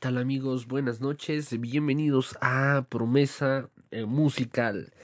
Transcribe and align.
¿Qué 0.00 0.08
tal 0.08 0.16
amigos? 0.16 0.66
Buenas 0.66 1.02
noches, 1.02 1.60
bienvenidos 1.60 2.34
a 2.40 2.86
Promesa 2.88 3.68
eh, 3.90 4.06
Musical. 4.06 4.94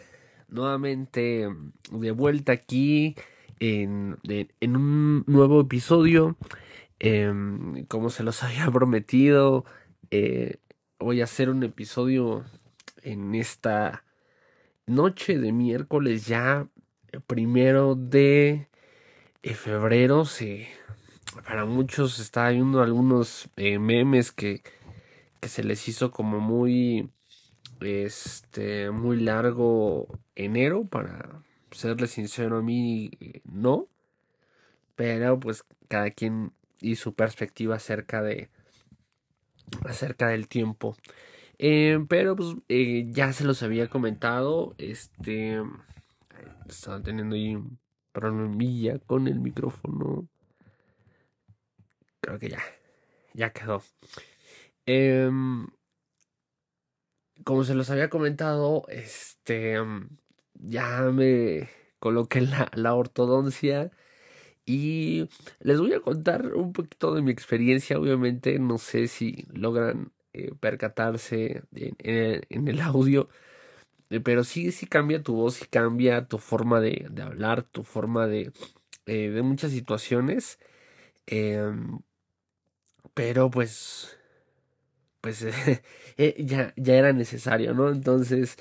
Nuevamente 0.49 1.51
de 1.93 2.11
vuelta 2.13 2.53
aquí 2.53 3.15
en, 3.61 4.17
un 4.63 5.23
nuevo 5.27 5.61
episodio. 5.61 6.39
Em, 6.99 7.85
como 7.89 8.09
se 8.09 8.23
los 8.23 8.43
había 8.43 8.71
prometido, 8.71 9.67
eh, 10.11 10.61
voy 10.99 11.21
a 11.21 11.25
hacer 11.25 11.51
un 11.51 11.63
episodio 11.63 12.47
en 13.03 13.35
esta 13.35 14.03
noche 14.87 15.37
de 15.37 15.53
miércoles 15.53 16.25
ya 16.27 16.69
primero 17.27 17.97
de 17.97 18.71
eh, 19.43 19.55
febrero. 19.55 20.25
Para 21.45 21.67
muchos 21.67 22.19
está 22.19 22.49
viendo 22.49 22.81
algunos 22.81 23.51
memes 23.59 24.33
que, 24.33 24.63
que 25.41 25.49
se 25.49 25.65
les 25.65 25.89
hizo 25.89 26.11
como 26.11 26.41
muy 26.41 27.11
este 27.81 28.91
muy 28.91 29.21
largo 29.21 30.09
enero 30.35 30.87
para 30.87 31.43
serles 31.71 32.11
sincero 32.11 32.59
a 32.59 32.63
mí 32.63 33.11
no. 33.45 33.87
Pero 34.95 35.39
pues 35.39 35.65
cada 35.89 36.11
quien 36.11 36.53
y 36.81 36.97
su 36.97 37.15
perspectiva 37.15 37.77
acerca 37.77 38.23
de 38.23 38.51
acerca 39.85 40.29
del 40.29 40.49
tiempo. 40.49 40.97
Eh, 41.59 41.99
pero 42.09 42.37
pues 42.37 42.57
eh, 42.69 43.07
ya 43.11 43.33
se 43.33 43.45
los 43.45 43.63
había 43.63 43.89
comentado 43.89 44.75
este 44.79 45.63
estaba 46.69 47.03
teniendo 47.03 47.37
ahí 47.37 47.55
un 47.55 47.79
problemilla 48.13 48.99
con 48.99 49.29
el 49.29 49.41
micrófono. 49.41 50.27
Creo 52.21 52.39
que 52.39 52.49
ya, 52.49 52.63
ya 53.35 53.51
quedó. 53.51 53.83
Em, 54.87 55.67
como 57.45 57.65
se 57.65 57.75
los 57.75 57.91
había 57.91 58.11
comentado, 58.11 58.85
este, 58.89 59.75
em, 59.75 60.09
ya 60.55 61.03
me 61.13 61.69
coloqué 61.99 62.41
la, 62.43 62.95
ortodoncia 62.95 63.91
y 64.67 65.29
les 65.61 65.81
voy 65.81 65.95
a 65.95 66.01
contar 66.01 66.55
un 66.55 66.73
poquito 66.73 67.15
de 67.15 67.23
mi 67.23 67.33
experiencia. 67.33 67.99
Obviamente, 67.99 68.59
no 68.59 68.79
sé 68.79 69.09
si 69.09 69.47
logran 69.53 70.13
eh, 70.33 70.53
percatarse 70.61 71.63
en, 71.73 72.69
el, 72.69 72.81
audio, 72.81 73.29
eh, 74.11 74.21
pero 74.21 74.45
sí, 74.45 74.73
sí 74.73 74.87
cambia 74.87 75.23
tu 75.23 75.35
voz, 75.37 75.57
sí 75.57 75.67
cambia 75.67 76.29
tu 76.29 76.39
forma 76.39 76.81
de, 76.81 77.09
hablar, 77.23 77.65
tu 77.65 77.85
forma 77.85 78.27
de, 78.29 78.53
eh, 79.07 79.31
de 79.31 79.43
muchas 79.43 79.73
situaciones. 79.73 80.59
Em, 81.27 82.01
pero 83.15 83.51
pues 83.51 84.17
pues 85.27 85.43
eh, 86.19 86.37
ya, 86.39 86.73
ya 86.77 86.95
era 86.95 87.13
necesario, 87.13 87.75
¿no? 87.75 87.91
Entonces, 87.91 88.57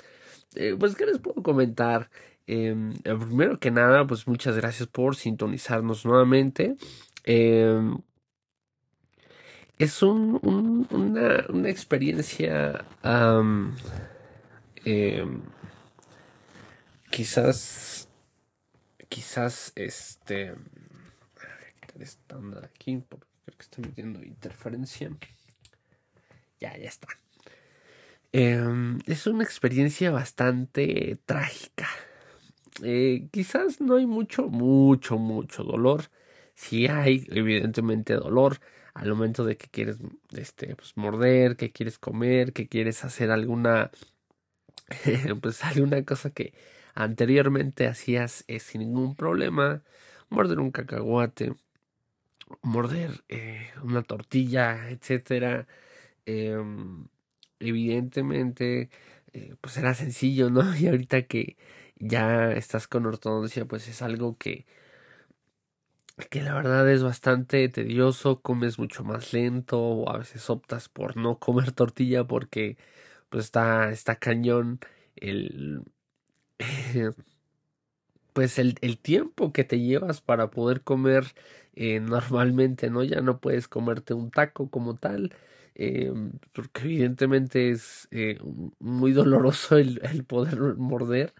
eh, 0.56 0.74
pues, 0.76 0.96
¿qué 0.96 1.06
les 1.06 1.20
puedo 1.20 1.40
comentar? 1.44 2.10
Em, 2.48 2.92
eh, 3.04 3.14
primero 3.14 3.60
que 3.60 3.70
nada, 3.70 4.04
pues 4.04 4.26
muchas 4.26 4.56
gracias 4.56 4.88
por 4.88 5.14
sintonizarnos 5.14 6.04
nuevamente. 6.04 6.76
Em, 7.22 7.98
es 9.78 10.02
un, 10.02 10.40
una, 10.90 11.46
una, 11.50 11.68
experiencia 11.70 12.84
em, 14.84 15.40
quizás 17.10 18.08
quizás 19.08 19.72
este 19.76 20.54
estando 22.00 22.58
aquí 22.58 23.04
Creo 23.08 23.56
que 23.56 23.62
estoy 23.62 23.84
metiendo 23.84 24.24
interferencia. 24.24 25.12
Ya, 26.60 26.76
ya 26.76 26.88
está. 26.88 27.08
Em, 28.32 28.98
es 29.06 29.26
una 29.26 29.44
experiencia 29.44 30.10
bastante 30.10 31.18
trágica. 31.26 31.88
Eh, 32.82 33.28
quizás 33.32 33.80
no 33.80 33.96
hay 33.96 34.06
mucho, 34.06 34.48
mucho, 34.48 35.18
mucho 35.18 35.64
dolor. 35.64 36.04
Sí 36.54 36.86
hay, 36.88 37.26
evidentemente, 37.30 38.14
dolor 38.14 38.60
al 38.94 39.10
momento 39.10 39.44
de 39.44 39.56
que 39.56 39.68
quieres 39.68 39.98
este, 40.32 40.74
pues, 40.76 40.96
morder, 40.96 41.56
que 41.56 41.72
quieres 41.72 41.98
comer, 41.98 42.52
que 42.52 42.68
quieres 42.68 43.04
hacer 43.04 43.30
alguna, 43.30 43.90
pues 45.42 45.64
alguna 45.64 46.04
cosa 46.04 46.30
que 46.30 46.54
anteriormente 46.94 47.86
hacías 47.86 48.44
eh, 48.48 48.60
sin 48.60 48.80
ningún 48.80 49.14
problema. 49.16 49.82
Morder 50.30 50.58
un 50.60 50.70
cacahuate, 50.72 51.54
morder 52.62 53.24
eh, 53.28 53.70
una 53.82 54.02
tortilla, 54.02 54.88
etcétera. 54.90 55.66
Em, 56.26 57.08
evidentemente, 57.60 58.90
eh, 59.32 59.54
pues 59.60 59.76
era 59.78 59.94
sencillo, 59.94 60.50
¿no? 60.50 60.62
Y 60.76 60.88
ahorita 60.88 61.22
que 61.26 61.56
ya 61.98 62.52
estás 62.52 62.88
con 62.88 63.06
ortodoncia, 63.06 63.64
pues 63.66 63.88
es 63.88 64.02
algo 64.02 64.36
que 64.38 64.66
que 66.30 66.42
la 66.42 66.54
verdad 66.54 66.90
es 66.90 67.02
bastante 67.02 67.68
tedioso, 67.68 68.40
comes 68.40 68.78
mucho 68.78 69.04
más 69.04 69.32
lento 69.32 69.78
o 69.80 70.10
a 70.10 70.18
veces 70.18 70.48
optas 70.50 70.88
por 70.88 71.16
no 71.16 71.38
comer 71.38 71.72
tortilla 71.72 72.24
porque 72.26 72.76
pues 73.28 73.46
está, 73.46 73.90
está 73.90 74.16
cañón 74.16 74.80
el 75.16 75.82
pues 78.32 78.58
el, 78.58 78.76
el 78.82 78.98
tiempo 78.98 79.52
que 79.52 79.64
te 79.64 79.80
llevas 79.80 80.20
para 80.20 80.50
poder 80.50 80.82
comer 80.82 81.24
eh, 81.74 82.00
normalmente, 82.00 82.90
¿no? 82.90 83.02
Ya 83.04 83.20
no 83.20 83.40
puedes 83.40 83.68
comerte 83.68 84.14
un 84.14 84.30
taco 84.30 84.70
como 84.70 84.96
tal, 84.96 85.34
eh, 85.78 86.12
porque 86.52 86.82
evidentemente 86.82 87.70
es 87.70 88.08
eh, 88.10 88.38
muy 88.78 89.12
doloroso 89.12 89.76
el, 89.76 90.00
el 90.02 90.24
poder 90.24 90.58
morder. 90.76 91.34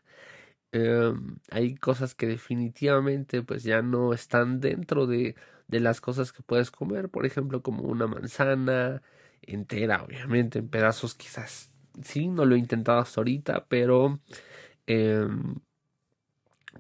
hay 1.51 1.75
cosas 1.77 2.15
que 2.15 2.27
definitivamente 2.27 3.43
pues 3.43 3.63
ya 3.65 3.81
no 3.83 4.13
están 4.13 4.61
dentro 4.61 5.07
de, 5.07 5.35
de 5.69 5.81
las 5.81 6.01
cosas 6.01 6.33
que 6.33 6.43
puedes 6.43 6.71
comer, 6.71 7.09
por 7.09 7.25
ejemplo 7.27 7.63
como 7.63 7.85
una 7.85 8.07
manzana 8.07 9.03
entera, 9.43 10.03
obviamente 10.05 10.59
en 10.61 10.69
pedazos 10.69 11.15
quizás. 11.15 11.71
Sí, 12.03 12.29
no 12.29 12.45
lo 12.45 12.57
he 12.57 12.59
intentado 12.59 12.99
hasta 13.01 13.21
ahorita, 13.21 13.67
pero 13.69 14.21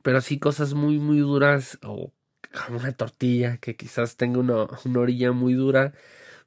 pero 0.02 0.20
sí 0.20 0.38
cosas 0.38 0.74
muy 0.74 0.98
muy 0.98 1.18
duras 1.18 1.78
o 1.82 2.12
una 2.70 2.92
tortilla 2.92 3.58
que 3.58 3.76
quizás 3.76 4.16
tenga 4.16 4.38
una, 4.38 4.66
una, 4.84 5.00
orilla 5.00 5.32
muy 5.32 5.54
dura, 5.54 5.92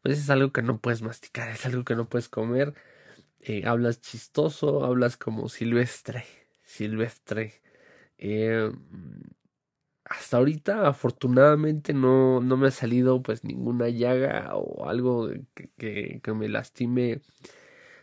pues 0.01 0.19
es 0.19 0.29
algo 0.29 0.51
que 0.51 0.61
no 0.61 0.79
puedes 0.79 1.01
masticar, 1.01 1.49
es 1.49 1.65
algo 1.65 1.83
que 1.85 1.95
no 1.95 2.09
puedes 2.09 2.29
comer. 2.29 2.73
Eh, 3.41 3.63
hablas 3.67 4.01
chistoso, 4.01 4.85
hablas 4.85 5.17
como 5.17 5.49
silvestre, 5.49 6.25
silvestre. 6.63 7.61
Eh, 8.17 8.71
hasta 10.05 10.37
ahorita 10.37 10.87
afortunadamente 10.87 11.93
no, 11.93 12.41
no 12.41 12.57
me 12.57 12.67
ha 12.67 12.71
salido 12.71 13.21
pues 13.21 13.43
ninguna 13.43 13.89
llaga 13.89 14.55
o 14.55 14.89
algo 14.89 15.29
que, 15.53 16.19
que, 16.21 16.33
me 16.33 16.49
lastime 16.49 17.21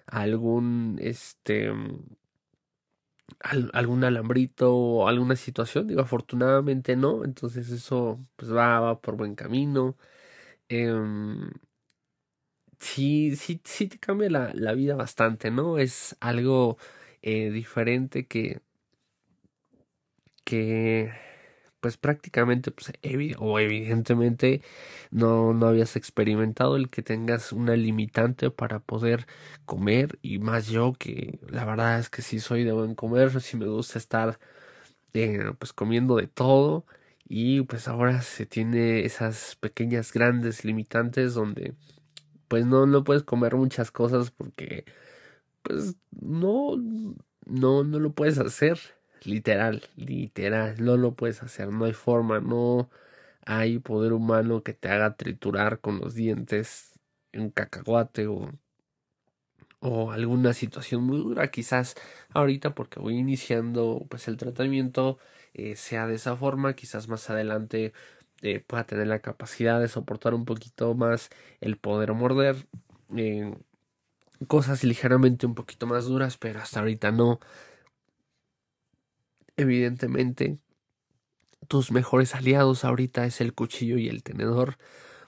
algún 0.07 0.99
este 1.03 1.73
algún 3.73 4.05
alambrito 4.05 4.75
o 4.75 5.09
alguna 5.09 5.37
situación. 5.37 5.87
Digo, 5.89 6.03
afortunadamente 6.03 6.97
no. 6.97 7.25
Entonces 7.25 7.71
eso 7.71 8.21
pues 8.37 8.53
va, 8.53 8.81
va 8.81 9.01
por 9.01 9.17
buen 9.17 9.35
camino. 9.35 9.97
Em, 10.69 11.51
sí, 12.79 13.37
sí, 13.37 13.61
sí 13.65 13.89
te 13.89 13.99
cambia 13.99 14.31
la, 14.31 14.53
la, 14.55 14.73
vida 14.75 14.95
bastante, 14.97 15.51
¿no? 15.51 15.79
Es 15.79 16.17
algo 16.21 16.79
eh, 17.23 17.51
diferente 17.51 18.27
que, 18.27 18.61
que 20.45 21.13
pues 21.81 21.97
prácticamente 21.97 22.71
pues, 22.73 22.93
o 23.39 23.59
evidentemente 23.61 24.63
no, 25.11 25.55
no 25.55 25.69
habías 25.69 25.97
experimentado 25.97 26.77
el 26.77 26.91
que 26.91 27.03
tengas 27.03 27.53
una 27.53 27.77
limitante 27.77 28.51
para 28.51 28.81
poder 28.81 29.27
comer 29.67 30.19
y 30.23 30.39
más 30.39 30.69
yo 30.69 30.95
que 30.99 31.39
la 31.49 31.65
verdad 31.65 31.99
es 32.01 32.11
que 32.11 32.23
sí 32.23 32.41
soy 32.41 32.65
de 32.65 32.73
buen 32.73 32.95
comer, 32.95 33.41
sí 33.41 33.57
me 33.57 33.67
gusta 33.67 33.99
estar 33.99 34.39
eh, 35.15 35.53
pues 35.59 35.73
comiendo 35.73 36.17
de 36.17 36.29
todo 36.29 36.87
y 37.29 37.63
pues 37.63 37.89
ahora 37.89 38.23
se 38.23 38.47
tiene 38.47 39.05
esas 39.05 39.57
pequeñas 39.57 40.13
grandes 40.13 40.65
limitantes 40.65 41.35
donde 41.35 41.75
pues 42.49 42.67
no, 42.67 42.87
no 42.87 43.05
puedes 43.05 43.23
comer 43.25 43.57
muchas 43.57 43.91
cosas 43.91 44.31
porque 44.31 44.85
pues 45.63 45.97
no, 46.13 46.77
no, 47.47 47.85
no 47.85 47.99
lo 48.01 48.13
puedes 48.13 48.39
hacer 48.39 48.79
Literal, 49.25 49.83
literal, 49.97 50.77
no 50.79 50.97
lo 50.97 51.15
puedes 51.17 51.43
hacer, 51.43 51.69
no 51.73 51.85
hay 51.87 51.93
forma, 51.95 52.41
no 52.41 52.91
hay 53.47 53.79
poder 53.81 54.13
humano 54.13 54.63
que 54.63 54.73
te 54.75 54.89
haga 54.89 55.17
triturar 55.17 55.81
con 55.81 55.99
los 56.01 56.15
dientes 56.15 57.01
un 57.35 57.51
cacahuate 57.51 58.27
o, 58.29 58.53
o 59.81 60.11
alguna 60.13 60.53
situación 60.55 61.03
muy 61.05 61.19
dura. 61.19 61.51
Quizás 61.51 61.95
ahorita 62.31 62.75
porque 62.75 63.01
voy 63.01 63.17
iniciando 63.19 64.07
pues 64.09 64.29
el 64.29 64.37
tratamiento 64.37 65.19
eh, 65.55 65.77
sea 65.77 66.07
de 66.07 66.15
esa 66.17 66.37
forma, 66.37 66.75
quizás 66.75 67.09
más 67.09 67.31
adelante 67.31 67.93
eh, 68.43 68.61
pueda 68.61 68.85
tener 68.85 69.07
la 69.09 69.21
capacidad 69.21 69.81
de 69.81 69.89
soportar 69.89 70.35
un 70.35 70.45
poquito 70.45 70.95
más 70.95 71.31
el 71.61 71.77
poder 71.79 72.13
morder. 72.15 72.67
eh, 73.17 73.55
cosas 74.49 74.85
ligeramente 74.85 75.47
un 75.47 75.55
poquito 75.55 75.87
más 75.87 76.07
duras, 76.07 76.37
pero 76.39 76.61
hasta 76.61 76.81
ahorita 76.81 77.13
no. 77.13 77.41
Evidentemente, 79.57 80.59
tus 81.69 81.91
mejores 81.93 82.35
aliados 82.35 82.85
ahorita 82.85 83.27
es 83.27 83.41
el 83.41 83.55
cuchillo 83.55 83.99
y 83.99 84.09
el 84.09 84.23
tenedor. 84.23 84.79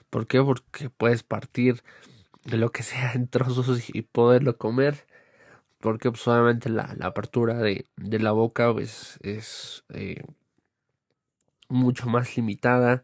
¿Por 0.09 0.27
qué? 0.27 0.41
Porque 0.43 0.89
puedes 0.89 1.23
partir 1.23 1.83
de 2.45 2.57
lo 2.57 2.71
que 2.71 2.83
sea 2.83 3.13
en 3.13 3.27
trozos 3.27 3.89
y 3.93 4.01
poderlo 4.03 4.57
comer. 4.57 5.07
Porque 5.79 6.11
pues, 6.11 6.21
solamente 6.23 6.69
la, 6.69 6.95
apertura 7.01 7.55
de, 7.59 7.85
la 7.97 8.31
boca 8.31 8.73
pues, 8.73 9.19
es 9.23 9.85
eh, 9.89 10.23
mucho 11.69 12.07
más 12.07 12.35
limitada. 12.35 13.03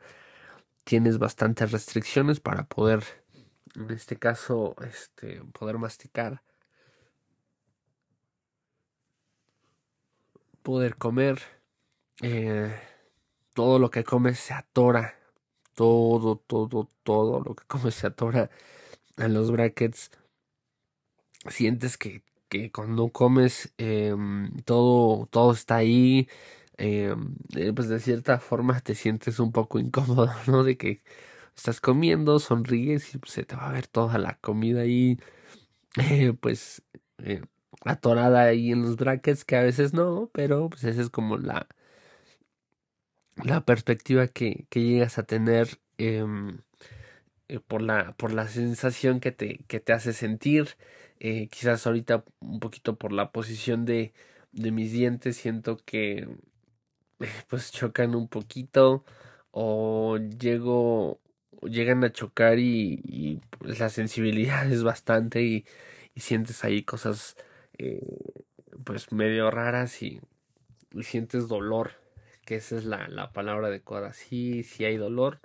Tienes 0.84 1.18
bastantes 1.18 1.72
restricciones 1.72 2.40
para 2.40 2.66
poder, 2.66 3.04
en 3.76 3.92
este 3.92 4.18
caso, 4.18 4.76
este, 4.88 5.42
poder 5.58 5.78
masticar. 5.78 6.44
Poder 10.64 10.96
comer. 10.96 11.42
Eh, 12.22 12.74
todo 13.54 13.80
lo 13.80 13.90
que 13.92 14.04
comes 14.04 14.40
se 14.40 14.54
atora. 14.54 15.16
Todo, 15.76 16.38
todo, 16.38 16.90
todo 17.04 17.40
lo 17.42 17.56
que 17.56 17.66
comes 17.66 17.96
se 17.96 18.08
atora 18.08 18.50
en 19.18 19.34
los 19.34 19.52
brackets. 19.52 20.12
Sientes 21.50 21.98
que, 21.98 22.24
que 22.50 22.72
cuando 22.72 23.10
comes 23.10 23.74
em, 23.78 24.52
todo, 24.64 25.28
todo 25.28 25.52
está 25.54 25.78
ahí. 25.78 26.28
Em, 26.78 27.36
eh, 27.56 27.72
pues 27.74 27.88
de 27.90 28.00
cierta 28.00 28.40
forma 28.40 28.80
te 28.82 28.96
sientes 28.96 29.40
un 29.40 29.52
poco 29.52 29.80
incómodo, 29.80 30.30
¿no? 30.48 30.64
De 30.64 30.78
que 30.78 31.02
estás 31.56 31.82
comiendo, 31.82 32.40
sonríes 32.40 33.16
y 33.16 33.20
pues, 33.20 33.34
se 33.34 33.46
te 33.46 33.56
va 33.56 33.70
a 33.70 33.74
ver 33.74 33.88
toda 33.88 34.18
la 34.20 34.38
comida 34.40 34.82
ahí, 34.82 35.18
eh, 36.00 36.34
pues 36.40 36.84
eh, 37.20 37.42
atorada 37.86 38.44
ahí 38.46 38.72
en 38.72 38.84
los 38.84 38.98
brackets, 38.98 39.46
que 39.46 39.58
a 39.58 39.64
veces 39.64 39.94
no, 39.94 40.30
pero 40.34 40.70
pues 40.70 40.84
esa 40.86 41.02
es 41.02 41.10
como 41.10 41.38
la, 41.38 41.68
la 43.44 43.66
perspectiva 43.66 44.28
que, 44.28 44.66
que 44.70 44.82
llegas 44.82 45.18
a 45.18 45.24
tener 45.24 45.80
em, 45.98 46.60
eh, 47.50 47.60
por, 47.60 47.82
la, 47.82 48.14
por 48.18 48.34
la 48.34 48.48
sensación 48.48 49.20
que 49.20 49.32
te, 49.32 49.60
que 49.68 49.80
te 49.80 49.94
hace 49.94 50.14
sentir. 50.14 50.78
Eh, 51.20 51.48
quizás 51.50 51.88
ahorita 51.88 52.26
un 52.42 52.60
poquito 52.60 52.98
por 52.98 53.12
la 53.14 53.32
posición 53.32 53.86
de, 53.86 54.14
de 54.52 54.72
mis 54.72 54.92
dientes 54.92 55.38
siento 55.38 55.78
que 55.78 56.20
eh, 56.20 56.38
pues 57.50 57.72
chocan 57.72 58.16
un 58.16 58.28
poquito 58.28 59.04
o 59.52 60.18
llego 60.18 61.20
llegan 61.64 62.04
a 62.04 62.12
chocar 62.12 62.60
y, 62.60 63.42
pues, 63.60 63.80
la 63.80 63.90
sensibilidad 63.90 64.70
es 64.72 64.84
bastante 64.84 65.44
y, 65.44 65.66
sientes 66.18 66.64
ahí 66.64 66.84
cosas 66.84 67.36
pues 68.86 69.12
medio 69.12 69.52
raras 69.52 70.02
y, 70.02 70.22
y 70.94 71.04
sientes 71.04 71.50
dolor 71.50 71.92
que 72.46 72.56
esa 72.56 72.78
es 72.78 72.86
la, 72.86 73.08
la 73.10 73.34
palabra 73.34 73.68
adecuada. 73.68 74.14
Sí, 74.14 74.64
sí 74.64 74.86
hay 74.86 74.98
dolor. 74.98 75.42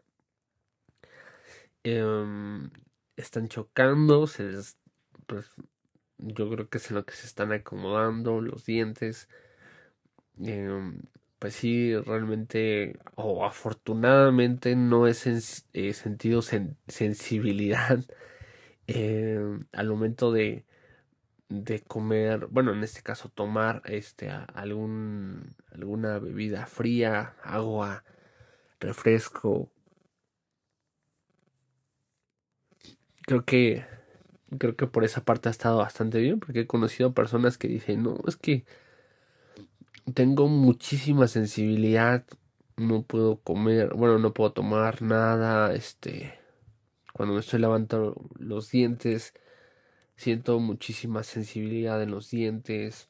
Em, 1.82 2.70
están 3.16 3.48
chocando, 3.48 4.26
se 4.26 4.52
pues, 5.26 5.46
yo 6.18 6.50
creo 6.50 6.68
que 6.68 6.78
es 6.78 6.90
en 6.90 6.96
lo 6.96 7.06
que 7.06 7.14
se 7.14 7.26
están 7.26 7.52
acomodando 7.52 8.40
los 8.40 8.66
dientes. 8.66 9.28
Em, 10.38 11.02
pues 11.40 11.54
sí, 11.56 11.96
realmente, 11.96 12.98
o 13.16 13.46
afortunadamente, 13.46 14.76
no 14.76 15.08
es 15.08 15.26
eh, 15.74 15.94
sentido 15.94 16.42
sensibilidad 16.88 18.00
em, 18.88 19.66
al 19.72 19.88
momento 19.90 20.32
de, 20.32 20.66
de 21.48 21.80
comer, 21.82 22.46
bueno, 22.48 22.72
en 22.74 22.84
este 22.84 23.02
caso 23.02 23.30
tomar 23.30 23.82
este 23.86 24.30
alguna 24.30 26.18
bebida 26.20 26.66
fría, 26.66 27.36
agua, 27.44 28.04
refresco. 28.80 29.70
Creo 33.26 33.44
que 33.44 33.84
creo 34.58 34.76
que 34.76 34.86
por 34.88 35.04
esa 35.04 35.24
parte 35.24 35.48
ha 35.48 35.52
estado 35.52 35.78
bastante 35.78 36.20
bien 36.20 36.40
porque 36.40 36.60
he 36.60 36.66
conocido 36.66 37.14
personas 37.14 37.58
que 37.58 37.68
dicen, 37.68 38.02
"No, 38.04 38.18
es 38.28 38.36
que 38.36 38.64
tengo 40.14 40.48
muchísima 40.48 41.28
sensibilidad, 41.28 42.24
no 42.76 43.02
puedo 43.02 43.40
comer, 43.40 43.94
bueno, 43.94 44.18
no 44.18 44.32
puedo 44.34 44.52
tomar 44.52 45.02
nada, 45.02 45.74
este 45.74 46.38
cuando 47.12 47.34
me 47.34 47.40
estoy 47.40 47.60
lavando 47.60 48.14
los 48.38 48.70
dientes 48.70 49.34
siento 50.20 50.60
muchísima 50.60 51.22
sensibilidad 51.22 52.02
en 52.02 52.10
los 52.10 52.30
dientes, 52.30 53.08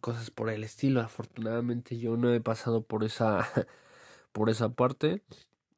cosas 0.00 0.30
por 0.30 0.50
el 0.50 0.64
estilo. 0.64 1.00
Afortunadamente 1.00 1.98
yo 1.98 2.16
no 2.16 2.32
he 2.34 2.40
pasado 2.40 2.82
por 2.82 3.04
esa 3.04 3.48
por 4.32 4.50
esa 4.50 4.70
parte. 4.70 5.22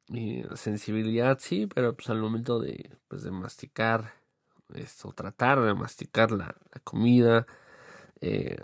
Y 0.09 0.43
sensibilidad 0.55 1.37
sí, 1.39 1.67
pero 1.67 1.95
pues 1.95 2.09
al 2.09 2.19
momento 2.19 2.59
de, 2.59 2.97
pues, 3.07 3.23
de 3.23 3.31
masticar 3.31 4.15
esto, 4.73 5.13
tratar 5.13 5.61
de 5.61 5.73
masticar 5.73 6.31
la, 6.31 6.55
comida, 6.83 7.45
eh, 8.21 8.57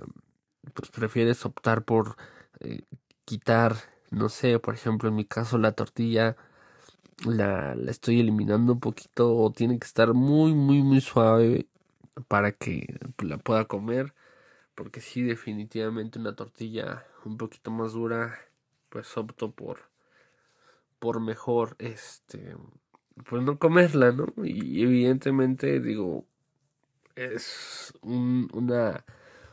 pues 0.73 0.89
prefieres 0.91 1.45
optar 1.45 1.83
por 1.83 2.17
eh, 2.59 2.81
quitar, 3.25 3.75
no 4.11 4.29
sé, 4.29 4.59
por 4.59 4.73
ejemplo 4.75 5.09
en 5.09 5.15
mi 5.15 5.25
caso 5.25 5.57
la 5.57 5.73
tortilla 5.73 6.37
la, 7.25 7.75
la 7.75 7.91
estoy 7.91 8.19
eliminando 8.19 8.73
un 8.73 8.79
poquito 8.79 9.35
o 9.35 9.51
tiene 9.51 9.79
que 9.79 9.85
estar 9.87 10.13
muy 10.13 10.53
muy 10.53 10.81
muy 10.83 11.01
suave 11.01 11.67
para 12.27 12.51
que 12.51 12.99
la 13.19 13.37
pueda 13.37 13.65
comer 13.65 14.13
porque 14.75 15.01
sí 15.01 15.23
definitivamente 15.23 16.19
una 16.19 16.35
tortilla 16.35 17.05
un 17.25 17.37
poquito 17.37 17.71
más 17.71 17.93
dura 17.93 18.39
pues 18.89 19.17
opto 19.17 19.51
por 19.51 19.89
por 20.99 21.19
mejor 21.19 21.75
este 21.79 22.55
pues 23.29 23.43
no 23.43 23.57
comerla 23.59 24.11
no 24.11 24.27
y 24.43 24.83
evidentemente 24.83 25.79
digo 25.79 26.25
es 27.15 27.93
un, 28.01 28.49
una 28.53 29.03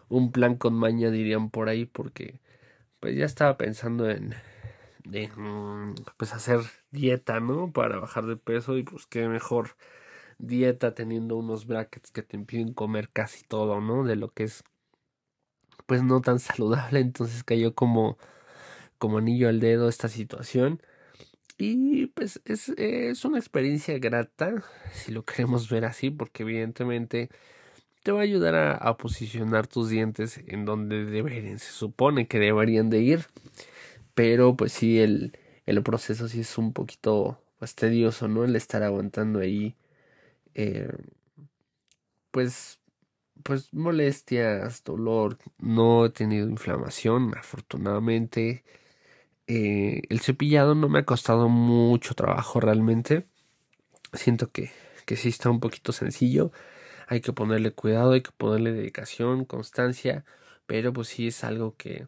un 0.08 0.32
plan 0.32 0.56
con 0.56 0.74
maña 0.74 1.10
dirían 1.10 1.50
por 1.50 1.68
ahí 1.68 1.86
porque 1.86 2.40
pues 3.00 3.16
ya 3.16 3.24
estaba 3.24 3.56
pensando 3.56 4.08
en 4.10 4.34
pues 6.16 6.32
hacer 6.32 6.60
dieta, 6.90 7.40
¿no? 7.40 7.72
Para 7.72 7.98
bajar 7.98 8.26
de 8.26 8.36
peso 8.36 8.78
y 8.78 8.84
pues 8.84 9.06
qué 9.06 9.28
mejor 9.28 9.76
dieta 10.38 10.94
teniendo 10.94 11.36
unos 11.36 11.66
brackets 11.66 12.10
que 12.10 12.22
te 12.22 12.36
impiden 12.36 12.72
comer 12.72 13.10
casi 13.10 13.44
todo, 13.44 13.80
¿no? 13.80 14.04
De 14.04 14.16
lo 14.16 14.32
que 14.32 14.44
es 14.44 14.64
pues 15.86 16.02
no 16.02 16.20
tan 16.20 16.38
saludable, 16.38 17.00
entonces 17.00 17.44
cayó 17.44 17.74
como 17.74 18.18
como 18.98 19.18
anillo 19.18 19.48
al 19.48 19.60
dedo 19.60 19.88
esta 19.88 20.08
situación 20.08 20.80
y 21.58 22.06
pues 22.06 22.40
es, 22.46 22.70
es 22.70 23.24
una 23.24 23.38
experiencia 23.38 23.98
grata 23.98 24.64
si 24.92 25.12
lo 25.12 25.24
queremos 25.24 25.68
ver 25.68 25.84
así 25.84 26.10
porque 26.10 26.42
evidentemente 26.42 27.28
te 28.04 28.12
va 28.12 28.20
a 28.20 28.22
ayudar 28.22 28.54
a, 28.54 28.96
posicionar 28.96 29.66
tus 29.66 29.88
dientes 29.88 30.40
en 30.46 30.64
donde 30.64 31.04
deberían, 31.04 31.58
se 31.58 31.72
supone 31.72 32.28
que 32.28 32.38
deberían 32.38 32.88
de 32.90 33.00
ir 33.00 33.26
pero 34.14 34.56
pues 34.56 34.72
sí, 34.72 35.00
el, 35.00 35.36
el 35.66 35.82
proceso 35.82 36.28
sí 36.28 36.40
es 36.40 36.58
un 36.58 36.72
poquito 36.72 37.40
pues, 37.58 37.74
tedioso, 37.74 38.28
¿no? 38.28 38.44
El 38.44 38.56
estar 38.56 38.82
aguantando 38.82 39.40
ahí, 39.40 39.76
eh, 40.54 40.88
pues, 42.30 42.80
pues 43.42 43.72
molestias, 43.74 44.84
dolor, 44.84 45.38
no 45.58 46.06
he 46.06 46.10
tenido 46.10 46.48
inflamación, 46.48 47.34
afortunadamente. 47.36 48.64
Eh, 49.46 50.02
el 50.08 50.20
cepillado 50.20 50.74
no 50.74 50.88
me 50.88 51.00
ha 51.00 51.04
costado 51.04 51.48
mucho 51.48 52.14
trabajo 52.14 52.60
realmente. 52.60 53.26
Siento 54.12 54.50
que, 54.52 54.70
que 55.06 55.16
sí 55.16 55.28
está 55.30 55.50
un 55.50 55.60
poquito 55.60 55.92
sencillo. 55.92 56.52
Hay 57.06 57.20
que 57.20 57.32
ponerle 57.32 57.72
cuidado, 57.72 58.12
hay 58.12 58.22
que 58.22 58.32
ponerle 58.32 58.72
dedicación, 58.72 59.44
constancia, 59.44 60.24
pero 60.66 60.92
pues 60.92 61.08
sí 61.08 61.28
es 61.28 61.44
algo 61.44 61.76
que, 61.76 62.06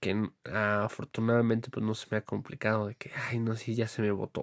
que 0.00 0.30
afortunadamente 0.52 1.70
pues 1.70 1.84
no 1.84 1.94
se 1.94 2.06
me 2.10 2.18
ha 2.18 2.22
complicado 2.22 2.86
de 2.88 2.94
que, 2.96 3.10
ay, 3.28 3.38
no, 3.40 3.56
si 3.56 3.74
ya 3.74 3.88
se 3.88 4.02
me 4.02 4.10
botó. 4.10 4.42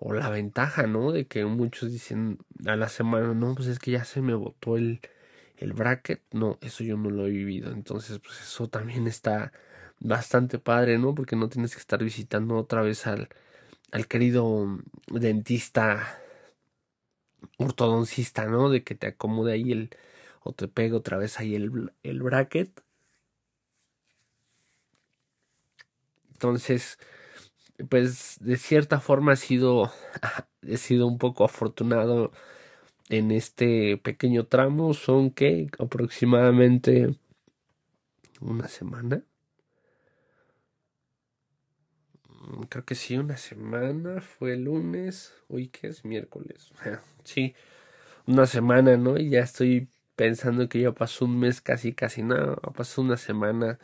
O, 0.00 0.12
la 0.12 0.30
ventaja, 0.30 0.86
¿no? 0.86 1.12
De 1.12 1.26
que 1.26 1.44
muchos 1.44 1.90
dicen 1.92 2.38
a 2.66 2.76
la 2.76 2.88
semana, 2.88 3.34
no, 3.34 3.54
pues 3.54 3.68
es 3.68 3.78
que 3.80 3.90
ya 3.92 4.04
se 4.04 4.22
me 4.22 4.34
botó 4.34 4.76
el, 4.76 5.00
el 5.56 5.72
bracket. 5.72 6.22
No, 6.32 6.58
eso 6.60 6.84
yo 6.84 6.96
no 6.96 7.10
lo 7.10 7.26
he 7.26 7.30
vivido. 7.30 7.72
Entonces, 7.72 8.18
pues 8.20 8.40
eso 8.40 8.68
también 8.68 9.06
está 9.08 9.52
bastante 10.00 10.58
padre, 10.58 10.98
¿no? 10.98 11.14
Porque 11.14 11.36
no 11.36 11.48
tienes 11.48 11.74
que 11.74 11.80
estar 11.80 12.02
visitando 12.02 12.56
otra 12.56 12.82
vez 12.82 13.06
al, 13.06 13.28
al 13.92 14.06
querido 14.08 14.78
dentista 15.08 16.20
ortodoncista, 17.58 18.46
¿no? 18.46 18.70
De 18.70 18.84
que 18.84 18.94
te 18.94 19.08
acomode 19.08 19.52
ahí 19.54 19.72
el, 19.72 19.90
o 20.42 20.52
te 20.52 20.68
pegue 20.68 20.94
otra 20.94 21.18
vez 21.18 21.38
ahí 21.40 21.54
el, 21.54 21.92
el 22.02 22.22
bracket 22.22 22.82
Entonces, 26.32 26.98
pues 27.90 28.38
de 28.40 28.56
cierta 28.56 29.00
forma 29.00 29.34
he 29.34 29.36
sido, 29.36 29.92
he 30.62 30.76
sido 30.78 31.06
un 31.06 31.18
poco 31.18 31.44
afortunado 31.44 32.32
en 33.10 33.30
este 33.32 33.98
pequeño 33.98 34.46
tramo 34.46 34.94
son 34.94 35.30
que 35.30 35.68
aproximadamente 35.78 37.16
una 38.40 38.68
semana. 38.68 39.22
Creo 42.68 42.84
que 42.84 42.94
sí, 42.94 43.16
una 43.16 43.36
semana. 43.36 44.20
Fue 44.20 44.54
el 44.54 44.64
lunes. 44.64 45.34
Hoy 45.48 45.68
que 45.68 45.88
es 45.88 46.04
miércoles. 46.04 46.72
sí, 47.24 47.54
una 48.26 48.46
semana, 48.46 48.96
¿no? 48.96 49.18
Y 49.18 49.30
ya 49.30 49.40
estoy 49.40 49.88
pensando 50.16 50.68
que 50.68 50.80
ya 50.80 50.92
pasó 50.92 51.24
un 51.24 51.38
mes 51.38 51.60
casi, 51.60 51.92
casi 51.92 52.22
nada. 52.22 52.56
pasó 52.74 53.02
una 53.02 53.16
semana. 53.16 53.78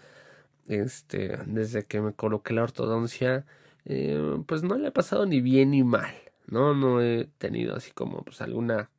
Este, 0.68 1.38
desde 1.46 1.84
que 1.84 2.00
me 2.00 2.12
coloqué 2.12 2.54
la 2.54 2.62
ortodoncia. 2.64 3.46
Eh, 3.84 4.38
pues 4.46 4.62
no 4.62 4.76
le 4.76 4.88
ha 4.88 4.92
pasado 4.92 5.26
ni 5.26 5.40
bien 5.40 5.70
ni 5.72 5.84
mal. 5.84 6.14
No, 6.46 6.74
no 6.74 7.00
he 7.02 7.26
tenido 7.38 7.76
así 7.76 7.90
como 7.92 8.22
pues 8.22 8.40
alguna 8.40 8.90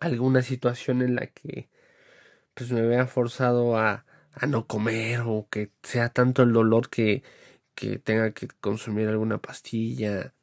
alguna 0.00 0.42
situación 0.42 1.02
en 1.02 1.14
la 1.14 1.26
que 1.26 1.68
pues 2.54 2.72
me 2.72 2.82
vea 2.82 3.06
forzado 3.06 3.76
a, 3.76 4.04
a 4.32 4.46
no 4.46 4.66
comer 4.66 5.20
o 5.26 5.48
que 5.50 5.70
sea 5.82 6.08
tanto 6.10 6.42
el 6.42 6.52
dolor 6.52 6.90
que, 6.90 7.22
que 7.76 8.00
tenga 8.00 8.32
que 8.32 8.48
consumir 8.60 9.08
alguna 9.08 9.38
pastilla 9.40 10.34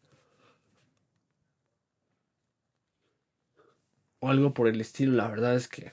o 4.20 4.30
algo 4.30 4.54
por 4.54 4.68
el 4.68 4.82
estilo. 4.82 5.14
La 5.14 5.28
verdad 5.28 5.56
es 5.56 5.68
que 5.68 5.92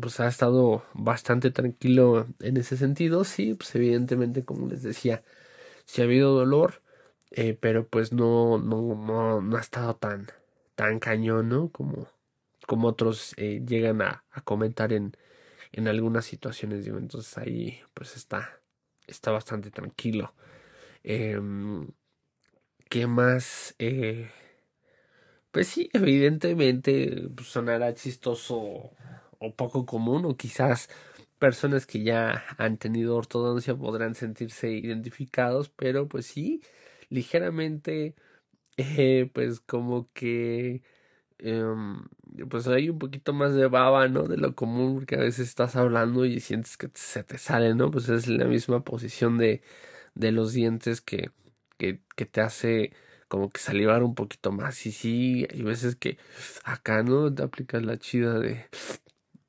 pues 0.00 0.20
ha 0.20 0.28
estado 0.28 0.84
bastante 0.94 1.50
tranquilo 1.50 2.26
en 2.40 2.56
ese 2.58 2.76
sentido. 2.76 3.24
Sí, 3.24 3.54
pues 3.54 3.74
evidentemente 3.76 4.44
como 4.44 4.68
les 4.68 4.82
decía, 4.82 5.24
sí 5.86 6.02
ha 6.02 6.04
habido 6.06 6.34
dolor, 6.34 6.82
eh, 7.32 7.58
pero 7.60 7.88
pues 7.88 8.12
no, 8.12 8.58
no, 8.58 8.96
no, 8.96 9.42
no 9.42 9.56
ha 9.58 9.60
estado 9.60 9.96
tan, 9.96 10.28
tan 10.76 11.00
cañón, 11.00 11.48
¿no? 11.50 11.70
Como, 11.70 12.08
como 12.66 12.88
otros 12.88 13.34
eh, 13.38 13.62
llegan 13.66 14.02
a, 14.02 14.24
a 14.32 14.42
comentar 14.42 14.92
en, 14.92 15.16
en 15.72 15.88
algunas 15.88 16.24
situaciones, 16.26 16.84
digo, 16.84 16.98
entonces 16.98 17.38
ahí 17.38 17.80
pues 17.94 18.16
está, 18.16 18.60
está 19.06 19.32
bastante 19.32 19.70
tranquilo. 19.70 20.34
Em, 21.04 21.86
¿Qué 22.88 23.06
más? 23.06 23.74
Eh, 23.78 24.30
pues 25.50 25.68
sí, 25.68 25.88
evidentemente 25.92 27.28
pues, 27.34 27.48
sonará 27.48 27.94
chistoso 27.94 28.56
o 29.38 29.54
poco 29.56 29.86
común, 29.86 30.24
o 30.24 30.36
quizás 30.36 30.88
personas 31.38 31.86
que 31.86 32.02
ya 32.02 32.44
han 32.58 32.78
tenido 32.78 33.16
ortodoncia 33.16 33.76
podrán 33.76 34.14
sentirse 34.14 34.70
identificados, 34.72 35.68
pero 35.70 36.08
pues 36.08 36.26
sí, 36.26 36.62
ligeramente, 37.10 38.14
eh, 38.78 39.30
pues 39.34 39.60
como 39.60 40.10
que 40.14 40.82
Em, 41.38 42.04
pues 42.50 42.68
hay 42.68 42.88
un 42.90 42.98
poquito 42.98 43.32
más 43.32 43.54
de 43.54 43.66
baba, 43.68 44.08
¿no? 44.08 44.24
De 44.24 44.36
lo 44.38 44.54
común, 44.54 44.94
porque 44.96 45.16
a 45.16 45.18
veces 45.18 45.48
estás 45.48 45.76
hablando 45.76 46.24
y 46.26 46.40
sientes 46.40 46.76
que 46.76 46.90
se 46.94 47.24
te 47.24 47.38
sale, 47.38 47.74
¿no? 47.74 47.90
Pues 47.90 48.08
es 48.08 48.28
la 48.28 48.46
misma 48.46 48.84
posición 48.84 49.38
de, 49.38 49.62
de 50.14 50.32
los 50.32 50.52
dientes 50.52 51.00
que, 51.00 51.30
que, 51.78 52.00
te 52.26 52.40
hace 52.40 52.92
como 53.28 53.50
que 53.50 53.60
salivar 53.60 54.02
un 54.02 54.14
poquito 54.14 54.52
más. 54.52 54.86
Y 54.86 54.92
sí, 54.92 55.46
hay 55.50 55.62
veces 55.62 55.96
que 55.96 56.18
acá, 56.64 57.02
¿no? 57.02 57.34
Te 57.34 57.42
aplicas 57.42 57.82
la 57.84 57.98
chida 57.98 58.38
de 58.38 58.66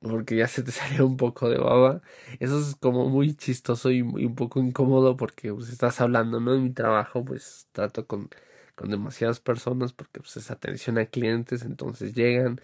porque 0.00 0.36
ya 0.36 0.48
se 0.48 0.62
te 0.62 0.70
salió 0.72 1.06
un 1.06 1.16
poco 1.16 1.48
de 1.50 1.58
baba. 1.58 2.02
Eso 2.40 2.60
es 2.60 2.76
como 2.76 3.08
muy 3.08 3.34
chistoso 3.36 3.90
y, 3.90 3.98
y 3.98 4.02
un 4.26 4.34
poco 4.36 4.60
incómodo 4.60 5.16
porque 5.16 5.52
pues 5.52 5.70
estás 5.70 6.00
hablando, 6.00 6.40
¿no? 6.40 6.54
En 6.54 6.64
mi 6.64 6.70
trabajo 6.72 7.24
pues 7.24 7.68
trato 7.72 8.06
con 8.06 8.30
con 8.76 8.90
demasiadas 8.90 9.40
personas 9.40 9.92
porque 9.92 10.20
pues 10.20 10.36
es 10.36 10.50
atención 10.50 10.98
a 10.98 11.06
clientes, 11.06 11.62
entonces 11.62 12.14
llegan 12.14 12.60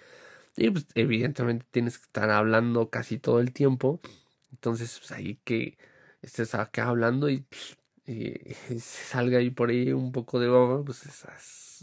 y 0.57 0.71
pues 0.71 0.87
evidentemente 0.95 1.67
tienes 1.71 1.99
que 1.99 2.05
estar 2.05 2.31
hablando 2.31 2.91
casi 2.91 3.19
todo 3.19 3.41
el 3.41 3.53
tiempo, 3.53 4.01
entonces 4.53 4.99
pues 5.01 5.13
ahí 5.13 5.41
que 5.45 5.79
estés 6.23 6.55
acá 6.55 6.89
hablando 6.89 7.31
y, 7.31 7.47
y, 8.13 8.79
salga 8.81 9.39
ahí 9.39 9.51
por 9.51 9.71
ahí 9.71 9.93
un 9.93 10.13
poco 10.13 10.41
de 10.41 10.49
baba, 10.49 10.85
pues 10.85 11.05
es, 11.07 11.25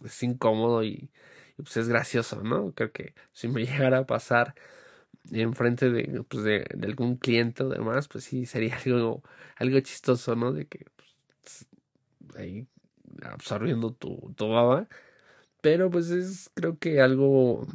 es, 0.06 0.24
incómodo 0.24 0.84
y, 0.84 1.10
pues 1.58 1.78
es 1.78 1.88
gracioso, 1.90 2.42
¿no? 2.44 2.74
Creo 2.74 2.92
que 2.92 3.14
si 3.34 3.48
me 3.48 3.66
llegara 3.66 4.00
a 4.00 4.06
pasar 4.06 4.56
enfrente 5.32 5.90
de, 5.90 6.24
pues 6.28 6.44
de, 6.44 6.66
de, 6.74 6.88
algún 6.88 7.18
cliente 7.18 7.64
o 7.64 7.70
demás, 7.70 8.08
pues 8.08 8.24
sí 8.26 8.46
sería 8.46 8.78
algo, 8.86 9.24
algo 9.58 9.80
chistoso, 9.82 10.36
¿no? 10.36 10.54
De 10.54 10.68
que 10.68 10.86
pues, 11.42 11.68
ahí 12.38 12.68
absorbiendo 13.24 13.94
tu, 13.94 14.34
tu 14.36 14.50
baba. 14.50 14.88
Pero 15.62 15.90
pues 15.90 16.10
es 16.12 16.52
creo 16.54 16.78
que 16.80 17.02
algo, 17.02 17.68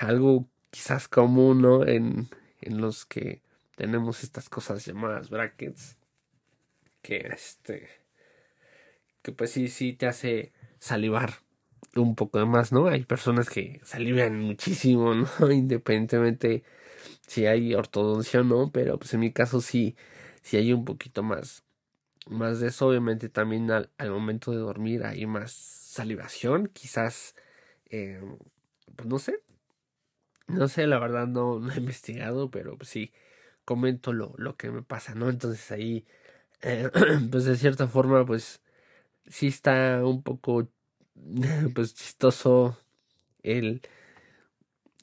algo 0.00 0.48
quizás 0.70 1.08
común, 1.08 1.62
¿no? 1.62 1.86
En, 1.86 2.28
en 2.60 2.80
los 2.80 3.06
que 3.06 3.42
tenemos 3.76 4.22
estas 4.22 4.48
cosas 4.48 4.84
llamadas 4.84 5.30
brackets. 5.30 5.96
Que 7.04 7.18
este, 7.34 7.86
que 9.20 9.32
pues 9.32 9.50
sí, 9.50 9.68
sí 9.68 9.92
te 9.92 10.06
hace 10.06 10.54
salivar 10.78 11.34
un 11.96 12.14
poco 12.14 12.44
más, 12.46 12.72
¿no? 12.72 12.86
Hay 12.88 13.04
personas 13.04 13.50
que 13.50 13.78
salivan 13.84 14.40
muchísimo, 14.40 15.14
¿no? 15.14 15.52
Independientemente 15.52 16.64
si 17.26 17.44
hay 17.44 17.74
ortodoncia 17.74 18.40
o 18.40 18.44
no, 18.44 18.70
pero 18.72 18.98
pues 18.98 19.12
en 19.12 19.20
mi 19.20 19.32
caso 19.32 19.60
sí, 19.60 19.96
sí 20.40 20.56
hay 20.56 20.72
un 20.72 20.86
poquito 20.86 21.22
más, 21.22 21.62
más 22.26 22.60
de 22.60 22.68
eso, 22.68 22.88
obviamente 22.88 23.28
también 23.28 23.70
al, 23.70 23.90
momento 24.00 24.52
de 24.52 24.58
dormir 24.58 25.04
hay 25.04 25.26
más 25.26 25.52
salivación, 25.52 26.68
quizás, 26.68 27.34
eh, 27.90 28.18
pues 28.96 29.08
no 29.08 29.18
sé, 29.18 29.42
no 30.46 30.68
sé, 30.68 30.86
la 30.86 30.98
verdad 30.98 31.26
no, 31.26 31.60
no 31.60 31.70
he 31.70 31.76
investigado, 31.76 32.50
pero 32.50 32.78
pues 32.78 32.88
sí, 32.88 33.12
comento 33.66 34.14
lo, 34.14 34.34
lo 34.38 34.56
que 34.56 34.70
me 34.70 34.82
pasa, 34.82 35.14
¿no? 35.14 35.28
Entonces 35.28 35.70
ahí, 35.70 36.06
eh, 36.64 36.90
pues 37.30 37.44
de 37.44 37.56
cierta 37.56 37.86
forma, 37.88 38.24
pues 38.24 38.62
sí 39.26 39.48
está 39.48 40.04
un 40.04 40.22
poco, 40.22 40.68
pues 41.74 41.94
chistoso 41.94 42.78
el, 43.42 43.82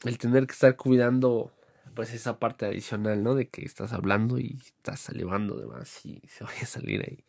el 0.04 0.18
tener 0.18 0.48
que 0.48 0.54
estar 0.54 0.76
cuidando 0.76 1.54
pues 1.96 2.14
esa 2.14 2.40
parte 2.40 2.66
adicional, 2.66 3.24
¿no? 3.24 3.36
De 3.36 3.50
que 3.50 3.64
estás 3.64 3.94
hablando 3.94 4.40
y 4.40 4.58
estás 4.66 5.02
salivando 5.02 5.58
de 5.58 5.68
más 5.68 6.06
y 6.06 6.22
se 6.28 6.44
vaya 6.44 6.64
a 6.64 6.66
salir 6.66 7.02
ahí 7.04 7.26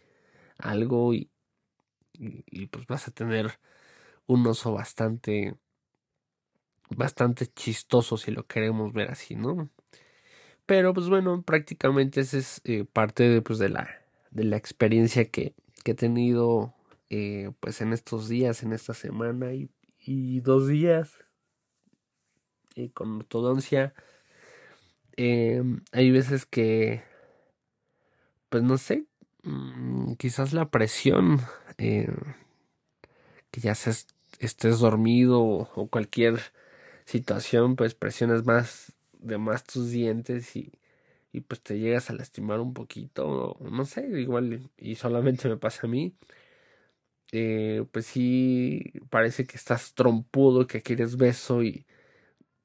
algo 0.59 1.13
y, 1.15 1.31
y, 2.15 2.67
pues 2.67 2.87
vas 2.87 3.09
a 3.09 3.11
tener 3.11 3.59
un 4.27 4.47
oso 4.47 4.73
bastante 4.73 5.57
bastante 6.91 7.47
chistoso 7.47 8.17
si 8.17 8.31
lo 8.31 8.47
queremos 8.47 8.93
ver 8.93 9.11
así, 9.11 9.35
¿no? 9.35 9.71
Pero 10.67 10.95
pues 10.95 11.09
bueno, 11.09 11.43
prácticamente 11.43 12.21
esa 12.21 12.39
es 12.39 12.61
eh, 12.65 12.85
parte 12.85 13.25
de, 13.25 13.43
pues, 13.43 13.59
de 13.59 13.69
la 13.71 14.02
de 14.33 14.45
la 14.45 14.57
experiencia 14.57 15.27
que, 15.27 15.55
que 15.85 15.93
he 15.93 15.95
tenido 15.95 16.75
eh, 17.11 17.53
pues 17.61 17.81
en 17.81 17.93
estos 17.93 18.29
días, 18.29 18.63
en 18.63 18.73
esta 18.73 18.95
semana 18.95 19.53
y, 19.55 19.71
y 19.99 20.41
dos 20.41 20.69
días. 20.69 21.19
Y 22.75 22.89
con 22.89 23.17
ortodoncia 23.19 23.95
eh, 25.17 25.63
hay 25.93 26.11
veces 26.11 26.47
que, 26.47 27.03
pues 28.49 28.63
no 28.63 28.79
sé, 28.79 29.07
mm, 29.43 30.15
quizás 30.15 30.53
la 30.53 30.71
presión, 30.71 31.41
eh, 31.79 32.09
que 33.51 33.61
ya 33.61 33.75
seas, 33.75 34.07
estés 34.39 34.79
dormido 34.81 35.43
o 35.43 35.89
cualquier 35.89 36.41
situación, 37.05 37.77
pues 37.77 37.95
presionas 37.95 38.45
más 38.47 38.93
de 39.13 39.39
más 39.39 39.65
tus 39.65 39.91
dientes 39.91 40.57
y, 40.57 40.73
y 41.33 41.41
pues 41.43 41.63
te 41.63 41.79
llegas 41.79 42.11
a 42.11 42.15
lastimar 42.15 42.61
un 42.61 42.75
poquito, 42.75 43.59
no 43.61 43.85
sé, 43.87 44.07
igual 44.21 44.71
y 44.77 44.95
solamente 44.97 45.49
me 45.49 45.57
pasa 45.59 45.87
a 45.87 45.91
mí. 45.91 46.17
Eh, 47.35 47.87
pues 47.93 48.07
sí, 48.07 48.93
parece 49.11 49.47
que 49.47 49.57
estás 49.57 49.95
trompudo, 49.95 50.67
que 50.67 50.83
quieres 50.83 51.17
beso 51.17 51.63
y, 51.63 51.87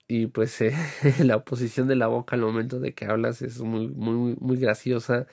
y 0.07 0.27
pues 0.27 0.61
eh, 0.61 0.73
la 1.25 1.43
posición 1.45 1.87
de 1.87 1.95
la 1.97 2.07
boca 2.07 2.35
al 2.35 2.43
momento 2.43 2.79
de 2.79 2.93
que 2.95 3.05
hablas 3.05 3.41
es 3.43 3.61
muy 3.61 3.89
muy 3.89 4.35
muy 4.39 4.57
graciosa. 4.59 5.27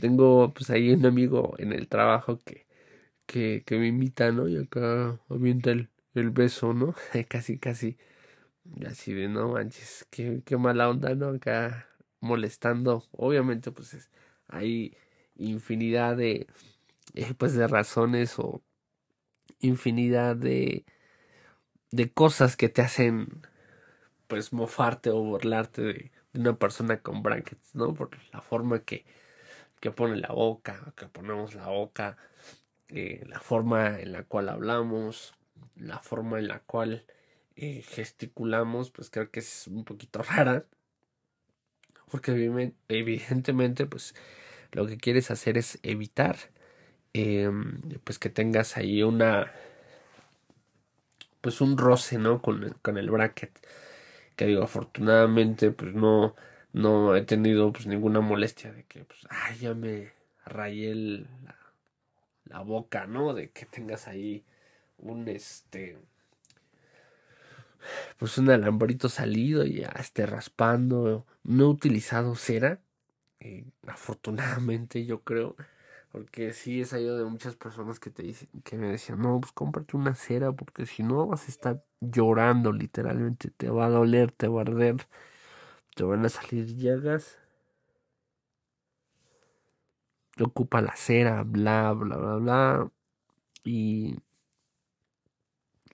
Tengo 0.00 0.54
pues 0.54 0.70
ahí 0.70 0.92
un 0.92 1.06
amigo 1.06 1.54
en 1.58 1.72
el 1.72 1.88
trabajo 1.88 2.38
que 2.44 2.66
que, 3.26 3.64
que 3.66 3.78
me 3.78 3.88
invita 3.88 4.32
no 4.32 4.48
y 4.48 4.58
acá 4.58 5.20
avienta 5.30 5.72
el, 5.72 5.90
el 6.14 6.30
beso 6.30 6.74
no 6.74 6.94
casi 7.28 7.58
casi. 7.58 7.98
Así 8.88 9.14
de 9.14 9.28
no 9.28 9.50
manches 9.50 10.06
qué, 10.10 10.42
qué 10.46 10.56
mala 10.58 10.90
onda 10.90 11.14
no 11.16 11.30
acá 11.30 11.88
molestando 12.20 13.04
obviamente 13.12 13.70
pues 13.72 14.10
hay 14.48 14.96
infinidad 15.36 16.16
de 16.16 16.46
eh, 17.14 17.34
pues 17.36 17.54
de 17.54 17.66
razones 17.66 18.38
o 18.38 18.62
infinidad 19.60 20.36
de 20.36 20.84
de 21.90 22.12
cosas 22.12 22.56
que 22.56 22.68
te 22.68 22.82
hacen 22.82 23.42
pues 24.30 24.52
mofarte 24.52 25.10
o 25.10 25.20
burlarte 25.22 25.82
de, 25.82 26.12
una 26.34 26.56
persona 26.56 27.00
con 27.00 27.22
brackets, 27.22 27.74
¿no? 27.74 27.92
Por 27.94 28.10
la 28.32 28.40
forma 28.40 28.84
que, 28.84 29.04
que 29.80 29.90
pone 29.90 30.16
la 30.16 30.28
boca, 30.28 30.92
que 30.96 31.06
ponemos 31.06 31.54
la 31.56 31.66
boca, 31.66 32.16
eh, 32.88 33.24
la 33.26 33.40
forma 33.40 34.00
en 34.00 34.12
la 34.12 34.22
cual 34.22 34.48
hablamos, 34.48 35.34
la 35.74 35.98
forma 35.98 36.38
en 36.38 36.46
la 36.46 36.60
cual 36.60 37.04
eh, 37.56 37.82
gesticulamos, 37.82 38.92
pues 38.92 39.10
creo 39.10 39.30
que 39.32 39.40
es 39.40 39.66
un 39.66 39.84
poquito 39.84 40.22
rara. 40.22 40.64
Porque 42.10 42.32
evidentemente, 42.88 43.86
pues 43.86 44.14
lo 44.72 44.86
que 44.86 44.98
quieres 44.98 45.30
hacer 45.30 45.58
es 45.58 45.78
evitar 45.82 46.36
em, 47.14 47.80
pues 48.04 48.18
que 48.18 48.30
tengas 48.30 48.76
ahí 48.76 49.02
una 49.02 49.52
pues 51.40 51.60
un 51.60 51.78
roce 51.78 52.18
no 52.18 52.42
con 52.42 52.62
el, 52.64 52.74
con 52.76 52.98
el 52.98 53.10
bracket. 53.10 53.52
Que 54.36 54.46
digo 54.46 54.62
afortunadamente 54.64 55.70
pues 55.72 55.94
no 55.94 56.34
no 56.72 57.16
he 57.16 57.22
tenido 57.22 57.72
pues 57.72 57.86
ninguna 57.86 58.20
molestia 58.20 58.72
de 58.72 58.84
que 58.84 59.04
pues 59.04 59.20
ay 59.30 59.58
ya 59.58 59.74
me 59.74 60.12
rayé 60.46 60.94
la, 60.94 61.56
la 62.44 62.60
boca 62.60 63.06
no 63.06 63.34
de 63.34 63.50
que 63.50 63.66
tengas 63.66 64.08
ahí 64.08 64.44
un 64.98 65.28
este 65.28 65.98
pues 68.18 68.38
un 68.38 68.50
alambrito 68.50 69.08
salido 69.08 69.64
y 69.64 69.80
ya 69.80 69.88
esté 69.90 70.26
raspando 70.26 71.26
no 71.44 71.64
he 71.64 71.68
utilizado 71.68 72.34
cera 72.36 72.80
eh, 73.40 73.66
afortunadamente 73.86 75.06
yo 75.06 75.22
creo 75.24 75.56
porque 76.12 76.52
sí 76.52 76.82
he 76.82 76.84
salido 76.86 77.18
de 77.18 77.24
muchas 77.24 77.56
personas 77.56 78.00
que 78.00 78.10
te 78.10 78.22
dicen 78.24 78.48
que 78.64 78.78
me 78.78 78.88
decían 78.90 79.20
no 79.20 79.40
pues 79.40 79.52
cómprate 79.52 79.96
una 79.96 80.14
cera 80.14 80.52
porque 80.52 80.86
si 80.86 81.02
no 81.02 81.26
vas 81.28 81.46
a 81.48 81.50
estar 81.50 81.84
llorando 82.00 82.72
literalmente 82.72 83.50
te 83.50 83.70
va 83.70 83.86
a 83.86 83.90
doler 83.90 84.32
te 84.32 84.48
va 84.48 84.60
a 84.60 84.62
arder 84.62 84.96
te 85.96 86.04
van 86.04 86.24
a 86.24 86.28
salir 86.30 86.66
llagas 86.76 87.38
ocupa 90.40 90.80
la 90.82 90.96
cera 90.96 91.42
bla 91.44 91.92
bla 91.92 92.16
bla 92.16 92.34
bla 92.36 92.90
y, 93.64 94.16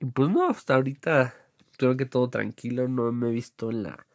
y 0.00 0.06
pues 0.06 0.30
no 0.30 0.48
hasta 0.48 0.74
ahorita 0.74 1.34
creo 1.76 1.96
que 1.96 2.06
todo 2.06 2.30
tranquilo 2.30 2.88
no 2.88 3.10
me 3.12 3.28
he 3.28 3.32
visto 3.32 3.70
en 3.70 3.84
la 3.84 4.06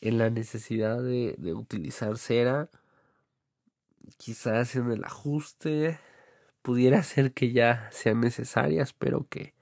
en 0.00 0.18
la 0.18 0.30
necesidad 0.30 1.02
de, 1.02 1.34
de 1.38 1.54
utilizar 1.54 2.18
cera. 2.18 2.68
Quizás 4.18 4.76
en 4.76 4.90
el 4.90 5.04
ajuste 5.04 5.98
pudiera 6.62 7.02
ser 7.02 7.32
que 7.32 7.52
ya 7.52 7.88
sean 7.92 8.20
necesarias, 8.20 8.92
pero 8.92 9.26
que, 9.28 9.54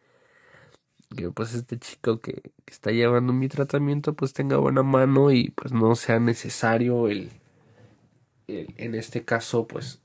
que 1.16 1.31
pues 1.31 1.54
este 1.54 1.78
chico 1.78 2.21
que, 2.21 2.43
está 2.66 2.90
llevando 2.90 3.33
mi 3.33 3.49
tratamiento 3.49 4.14
pues 4.14 4.33
tenga 4.33 4.57
buena 4.57 4.83
mano 4.83 5.31
y 5.31 5.50
pues 5.50 5.73
no 5.73 5.95
sea 5.95 6.19
necesario 6.19 7.09
el, 7.09 7.31
el 8.49 8.75
en 8.78 8.95
este 8.95 9.25
caso 9.25 9.66
pues 9.66 10.00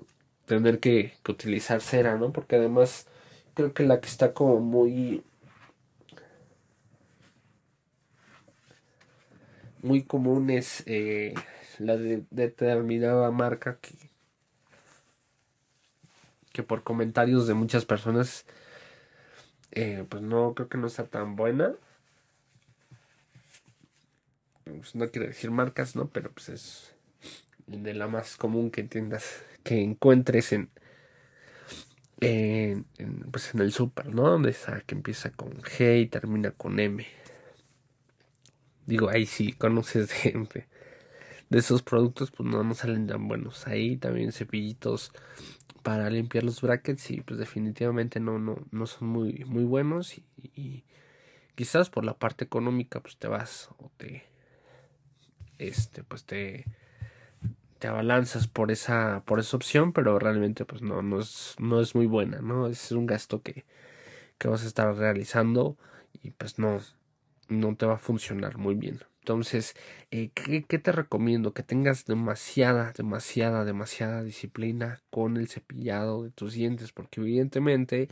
tener 0.45 0.79
que, 0.79 1.13
que 1.23 1.31
utilizar 1.31 1.81
cera, 1.81 2.17
¿no? 2.17 2.31
Porque 2.31 2.57
además 2.57 3.07
creo 3.55 3.73
que 3.73 3.83
la 3.83 4.01
que 4.01 4.07
está 4.07 4.33
como 4.33 4.59
muy 4.59 5.23
muy 9.81 10.03
común 10.03 10.49
es 10.49 10.83
eh, 10.85 11.33
la 11.77 11.97
de 11.97 12.23
determinada 12.31 13.31
marca 13.31 13.77
que, 13.79 13.95
que 16.51 16.63
por 16.63 16.83
comentarios 16.83 17.47
de 17.47 17.53
muchas 17.53 17.85
personas 17.85 18.45
eh, 19.71 20.05
pues 20.09 20.21
no 20.23 20.53
creo 20.55 20.67
que 20.69 20.77
no 20.77 20.89
sea 20.89 21.05
tan 21.05 21.35
buena. 21.35 21.75
Pues 24.63 24.95
no 24.95 25.09
quiero 25.09 25.27
decir 25.27 25.51
marcas 25.51 25.95
no 25.95 26.09
pero 26.09 26.31
pues 26.31 26.49
es 26.49 26.95
de 27.67 27.93
la 27.93 28.07
más 28.07 28.37
común 28.37 28.71
que 28.71 28.81
entiendas 28.81 29.43
que 29.63 29.81
encuentres 29.81 30.53
en, 30.53 30.69
en, 32.21 32.85
pues 33.31 33.53
en 33.53 33.61
el 33.61 33.71
super 33.71 34.07
no 34.07 34.37
de 34.39 34.51
esa 34.51 34.81
que 34.81 34.95
empieza 34.95 35.31
con 35.31 35.51
G 35.61 36.01
y 36.01 36.07
termina 36.07 36.51
con 36.51 36.79
M 36.79 37.05
Digo, 38.89 39.07
ahí 39.07 39.27
sí, 39.27 39.53
conoces 39.53 40.09
de, 40.09 40.47
de 41.49 41.59
esos 41.59 41.83
productos, 41.83 42.31
pues 42.31 42.49
no, 42.49 42.63
no 42.63 42.73
salen 42.73 43.05
tan 43.05 43.27
buenos. 43.27 43.67
Ahí 43.67 43.97
también 43.97 44.31
cepillitos 44.31 45.11
para 45.83 46.09
limpiar 46.09 46.43
los 46.43 46.61
brackets 46.61 47.11
y 47.11 47.21
pues 47.21 47.39
definitivamente 47.39 48.19
no, 48.19 48.39
no, 48.39 48.57
no 48.71 48.87
son 48.87 49.09
muy, 49.09 49.45
muy 49.45 49.63
buenos 49.63 50.17
y, 50.17 50.83
quizás 51.53 51.89
por 51.89 52.03
la 52.03 52.17
parte 52.17 52.45
económica 52.45 53.01
pues 53.01 53.17
te 53.17 53.27
vas 53.27 53.69
o 53.77 53.91
te 53.97 54.23
este 55.57 56.03
pues 56.03 56.23
te 56.23 56.65
te 57.79 57.87
abalanzas 57.89 58.47
por 58.47 58.71
esa 58.71 59.23
por 59.25 59.39
esa 59.39 59.57
opción 59.57 59.91
pero 59.91 60.17
realmente 60.19 60.63
pues 60.63 60.81
no 60.81 61.01
no 61.01 61.19
es 61.19 61.55
no 61.59 61.81
es 61.81 61.95
muy 61.95 62.05
buena 62.05 62.39
no 62.39 62.67
es 62.67 62.93
un 62.93 63.05
gasto 63.05 63.41
que 63.41 63.65
que 64.37 64.47
vas 64.47 64.63
a 64.63 64.67
estar 64.67 64.95
realizando 64.95 65.77
y 66.23 66.31
pues 66.31 66.59
no 66.59 66.79
no 67.49 67.75
te 67.75 67.85
va 67.85 67.95
a 67.95 67.97
funcionar 67.97 68.57
muy 68.57 68.75
bien. 68.75 68.99
Entonces, 69.29 69.75
eh, 70.11 70.31
¿qué, 70.33 70.79
te 70.79 70.91
recomiendo? 70.91 71.53
Que 71.53 71.61
tengas 71.63 72.05
demasiada, 72.05 72.93
demasiada, 72.97 73.65
demasiada 73.65 74.23
disciplina 74.23 75.01
con 75.11 75.37
el 75.37 75.47
cepillado 75.47 76.23
de 76.23 76.31
tus 76.31 76.53
dientes, 76.53 76.91
porque 76.91 77.21
evidentemente 77.21 78.09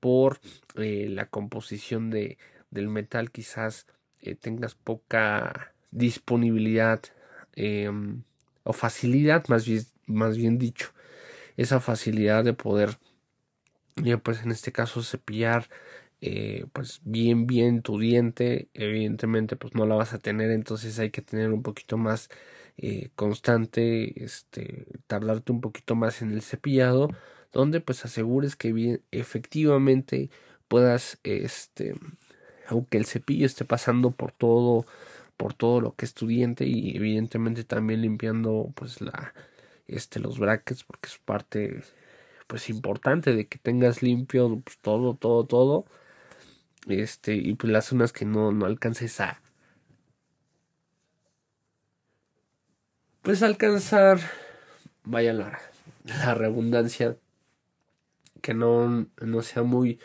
por 0.00 0.40
eh, 0.76 1.08
la 1.08 1.26
composición 1.26 2.10
de, 2.10 2.38
del 2.70 2.88
metal 2.88 3.30
quizás 3.30 3.86
eh, 4.20 4.34
tengas 4.34 4.74
poca 4.74 5.74
disponibilidad 5.90 7.00
em, 7.54 8.22
o 8.64 8.72
facilidad, 8.72 9.46
más 9.48 9.66
bien, 9.66 9.84
más 10.06 10.36
bien 10.36 10.58
dicho, 10.58 10.92
esa 11.56 11.80
facilidad 11.80 12.44
de 12.44 12.54
poder, 12.54 12.98
pues 14.22 14.42
en 14.42 14.50
este 14.50 14.72
caso 14.72 15.02
cepillar 15.02 15.68
eh, 16.24 16.66
pues 16.72 17.00
bien 17.04 17.48
bien 17.48 17.82
tu 17.82 17.98
diente 17.98 18.68
evidentemente 18.74 19.56
pues 19.56 19.74
no 19.74 19.86
la 19.86 19.96
vas 19.96 20.14
a 20.14 20.18
tener 20.18 20.52
entonces 20.52 20.98
hay 21.00 21.10
que 21.10 21.20
tener 21.20 21.52
un 21.52 21.62
poquito 21.64 21.98
más 21.98 22.30
eh, 22.76 23.10
constante 23.16 24.24
este 24.24 24.86
tardarte 25.08 25.50
un 25.50 25.60
poquito 25.60 25.96
más 25.96 26.22
en 26.22 26.30
el 26.30 26.42
cepillado 26.42 27.08
donde 27.52 27.80
pues 27.80 28.04
asegures 28.04 28.54
que 28.54 28.72
bien 28.72 29.02
efectivamente 29.10 30.30
puedas 30.68 31.18
este 31.24 31.94
aunque 32.68 32.98
el 32.98 33.06
cepillo 33.06 33.44
esté 33.46 33.64
pasando 33.64 34.12
por 34.12 34.30
todo 34.30 34.86
por 35.36 35.54
todo 35.54 35.80
lo 35.80 35.96
que 35.96 36.04
es 36.04 36.14
tu 36.14 36.28
diente 36.28 36.66
y 36.66 36.96
evidentemente 36.96 37.64
también 37.64 38.02
limpiando 38.02 38.72
pues 38.76 39.00
la 39.00 39.34
este 39.88 40.20
los 40.20 40.38
brackets 40.38 40.84
porque 40.84 41.08
es 41.08 41.18
parte 41.18 41.82
pues 42.46 42.70
importante 42.70 43.34
de 43.34 43.48
que 43.48 43.58
tengas 43.58 44.02
limpio 44.02 44.60
pues, 44.64 44.78
todo 44.78 45.14
todo 45.14 45.44
todo 45.46 45.84
este, 46.88 47.34
y 47.34 47.54
pues 47.54 47.72
las 47.72 47.86
zonas 47.86 48.12
que 48.12 48.24
no, 48.24 48.52
no 48.52 48.66
alcances 48.66 49.20
a. 49.20 49.40
Pues 53.22 53.42
alcanzar. 53.42 54.18
Vaya 55.04 55.32
la, 55.32 55.60
la 56.04 56.34
redundancia. 56.34 57.16
Que 58.40 58.54
no, 58.54 59.06
no 59.20 59.42
sea 59.42 59.62
muy 59.62 60.00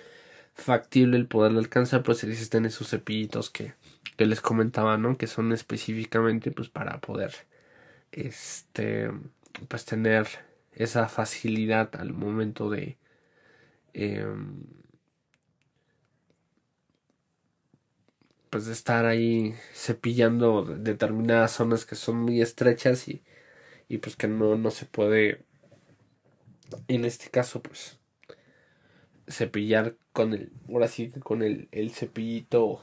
factible 0.53 1.17
el 1.17 1.27
poder 1.27 1.57
alcanzar, 1.57 2.03
pues 2.03 2.23
existen 2.23 2.65
esos 2.65 2.89
cepillitos 2.89 3.49
que, 3.49 3.73
que 4.15 4.25
les 4.25 4.41
comentaba, 4.41 4.97
¿no? 4.97 5.17
Que 5.17 5.27
son 5.27 5.51
específicamente 5.53 6.51
pues 6.51 6.69
para 6.69 6.99
poder 6.99 7.33
este 8.11 9.11
pues 9.67 9.85
tener 9.85 10.27
esa 10.73 11.07
facilidad 11.09 11.95
al 11.95 12.13
momento 12.13 12.69
de 12.69 12.97
eh, 13.93 14.25
pues 18.49 18.65
de 18.67 18.73
estar 18.73 19.05
ahí 19.05 19.55
cepillando 19.73 20.63
determinadas 20.63 21.51
zonas 21.53 21.86
que 21.86 21.95
son 21.95 22.17
muy 22.17 22.41
estrechas 22.41 23.07
y, 23.07 23.23
y 23.89 23.99
pues 23.99 24.15
que 24.17 24.27
no, 24.27 24.57
no 24.57 24.71
se 24.71 24.86
puede 24.86 25.45
en 26.88 27.05
este 27.05 27.29
caso 27.29 27.62
pues 27.62 27.97
cepillar 29.27 29.95
con 30.13 30.33
el 30.33 30.51
ahora 30.69 30.88
sí 30.88 31.10
con 31.23 31.43
el, 31.43 31.67
el 31.71 31.91
cepillito 31.91 32.81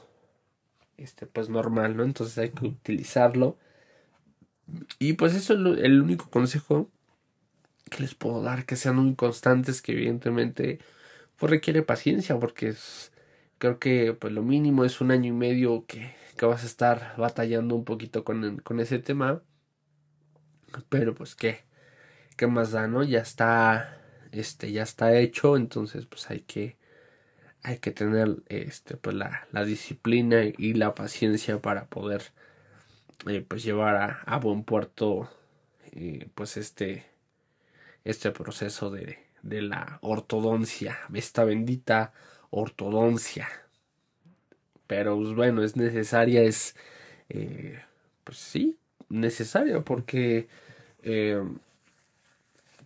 este 0.97 1.25
pues 1.27 1.49
normal 1.49 1.97
no 1.97 2.03
entonces 2.03 2.37
hay 2.37 2.49
que 2.51 2.65
utilizarlo. 2.67 3.57
Y 4.99 5.13
pues 5.13 5.35
eso 5.35 5.53
es 5.53 5.83
el 5.83 6.01
único 6.01 6.29
consejo 6.29 6.89
que 7.89 8.01
les 8.01 8.15
puedo 8.15 8.41
dar 8.41 8.65
que 8.65 8.75
sean 8.75 8.97
muy 8.97 9.15
constantes 9.15 9.81
que 9.81 9.93
evidentemente 9.93 10.79
pues 11.37 11.49
requiere 11.51 11.83
paciencia 11.83 12.39
porque 12.39 12.69
es 12.69 13.11
creo 13.57 13.79
que 13.79 14.13
pues 14.13 14.33
lo 14.33 14.41
mínimo 14.43 14.85
es 14.85 15.01
un 15.01 15.11
año 15.11 15.29
y 15.29 15.35
medio 15.35 15.85
que, 15.85 16.15
que 16.37 16.45
vas 16.45 16.63
a 16.63 16.67
estar 16.67 17.15
batallando 17.17 17.75
un 17.75 17.85
poquito 17.85 18.23
con, 18.23 18.57
con 18.59 18.79
ese 18.79 18.99
tema. 18.99 19.41
Pero 20.89 21.15
pues 21.15 21.35
qué, 21.35 21.65
qué 22.37 22.47
más 22.47 22.71
da, 22.71 22.87
¿no? 22.87 23.03
Ya 23.03 23.19
está, 23.19 24.01
este, 24.31 24.71
ya 24.71 24.83
está 24.83 25.17
hecho, 25.17 25.57
entonces 25.57 26.05
pues 26.05 26.29
hay 26.29 26.41
que, 26.41 26.77
hay 27.63 27.79
que 27.79 27.91
tener, 27.91 28.43
este, 28.47 28.97
pues 28.97 29.15
la, 29.15 29.47
la 29.51 29.65
disciplina 29.65 30.43
y 30.45 30.73
la 30.73 30.95
paciencia 30.95 31.61
para 31.61 31.87
poder, 31.87 32.33
eh, 33.27 33.45
pues 33.47 33.63
llevar 33.63 34.21
a, 34.25 34.37
buen 34.39 34.63
puerto, 34.63 35.29
eh, 35.93 36.29
pues 36.35 36.57
este, 36.57 37.05
este 38.03 38.31
proceso 38.31 38.91
de, 38.91 39.19
de 39.43 39.61
la 39.61 39.99
ortodoncia, 40.01 40.99
esta 41.13 41.45
bendita 41.45 42.13
ortodoncia. 42.55 43.47
pero 44.87 45.17
pues, 45.17 45.33
bueno, 45.35 45.63
es 45.63 45.75
necesaria, 45.75 46.41
es, 46.43 46.75
eh, 47.29 47.81
pues 48.23 48.37
sí, 48.37 48.77
necesaria 49.09 49.81
porque 49.81 50.47
eh, 51.03 51.43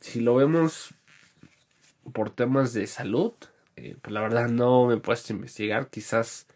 si 0.01 0.21
lo 0.21 0.35
vemos 0.35 0.93
por 2.13 2.29
temas 2.31 2.73
de 2.73 2.87
salud, 2.87 3.33
eh, 3.75 3.95
pues 4.01 4.13
la 4.13 4.21
verdad 4.21 4.47
no 4.49 4.87
me 4.87 4.95
he 4.95 4.97
puesto 4.97 5.33
a 5.33 5.35
investigar, 5.35 5.89
quizás 5.89 6.47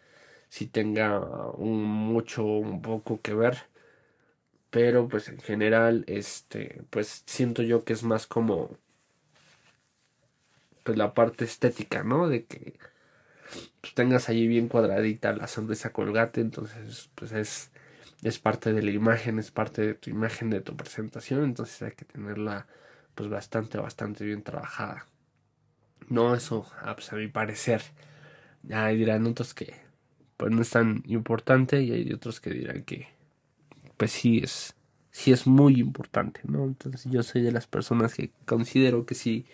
si 0.48 0.66
tenga 0.66 1.20
un 1.56 1.82
mucho, 1.84 2.44
un 2.44 2.82
poco 2.82 3.20
que 3.20 3.34
ver, 3.34 3.64
pero 4.70 5.08
pues 5.08 5.28
en 5.28 5.38
general, 5.40 6.04
este, 6.06 6.82
pues 6.90 7.22
siento 7.26 7.62
yo 7.62 7.84
que 7.84 7.92
es 7.92 8.02
más 8.02 8.26
como, 8.26 8.76
pues 10.82 10.98
la 10.98 11.14
parte 11.14 11.44
estética, 11.44 12.02
¿no? 12.04 12.28
De 12.28 12.44
que 12.44 12.74
pues, 13.80 13.94
tengas 13.94 14.28
allí 14.28 14.46
bien 14.46 14.68
cuadradita 14.68 15.32
la 15.32 15.46
sonrisa 15.46 15.92
colgate, 15.92 16.40
entonces 16.40 17.10
pues 17.14 17.32
es, 17.32 17.70
es 18.22 18.38
parte 18.38 18.72
de 18.72 18.82
la 18.82 18.90
imagen, 18.90 19.38
es 19.38 19.50
parte 19.50 19.82
de 19.82 19.94
tu 19.94 20.10
imagen, 20.10 20.50
de 20.50 20.60
tu 20.60 20.76
presentación, 20.76 21.44
entonces 21.44 21.82
hay 21.82 21.92
que 21.92 22.04
tenerla 22.04 22.66
pues 23.14 23.28
bastante, 23.28 23.78
bastante 23.78 24.24
bien 24.24 24.42
trabajada. 24.42 25.06
No, 26.08 26.34
eso, 26.34 26.66
ah, 26.82 26.94
pues 26.94 27.12
a 27.12 27.16
mi 27.16 27.28
parecer. 27.28 27.82
Ya 28.62 28.88
dirán 28.88 29.26
otros 29.26 29.54
que 29.54 29.74
pues 30.36 30.50
no 30.50 30.62
es 30.62 30.70
tan 30.70 31.02
importante 31.06 31.82
y 31.82 31.92
hay 31.92 32.12
otros 32.12 32.40
que 32.40 32.50
dirán 32.50 32.82
que 32.84 33.08
pues 33.96 34.12
sí 34.12 34.40
es 34.42 34.74
sí 35.10 35.32
es 35.32 35.46
muy 35.46 35.80
importante, 35.80 36.40
¿no? 36.44 36.64
Entonces 36.64 37.10
yo 37.10 37.22
soy 37.22 37.42
de 37.42 37.52
las 37.52 37.66
personas 37.66 38.14
que 38.14 38.32
considero 38.46 39.06
que 39.06 39.14
sí 39.14 39.46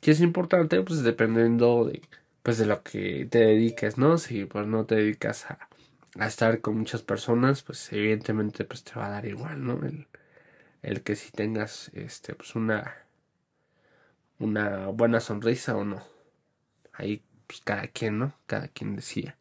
que 0.00 0.12
es 0.12 0.20
importante, 0.20 0.80
pues 0.82 1.02
dependiendo 1.02 1.84
de 1.84 2.02
pues 2.46 2.58
de 2.58 2.66
lo 2.66 2.84
que 2.84 3.26
te 3.28 3.40
dediques, 3.40 3.98
¿no? 3.98 4.18
Si 4.18 4.44
pues 4.44 4.68
no 4.68 4.86
te 4.86 4.94
dedicas 4.94 5.46
a, 5.50 5.68
estar 6.24 6.60
con 6.60 6.78
muchas 6.78 7.02
personas, 7.02 7.64
pues 7.64 7.92
evidentemente 7.92 8.64
pues 8.64 8.84
te 8.84 8.92
va 8.94 9.06
a 9.06 9.10
dar 9.10 9.26
igual, 9.26 9.64
¿no? 9.64 9.84
El, 9.84 10.06
el 10.82 11.02
que 11.02 11.16
si 11.16 11.32
tengas 11.32 11.90
este 11.92 12.36
pues 12.36 12.54
una 12.54 12.98
una 14.38 14.86
buena 14.86 15.18
sonrisa 15.18 15.76
o 15.76 15.84
no. 15.84 16.04
Ahí 16.92 17.20
pues 17.48 17.62
cada 17.62 17.88
quien, 17.88 18.20
¿no? 18.20 18.32
Cada 18.46 18.68
quien 18.68 18.94
decía. 18.94 19.36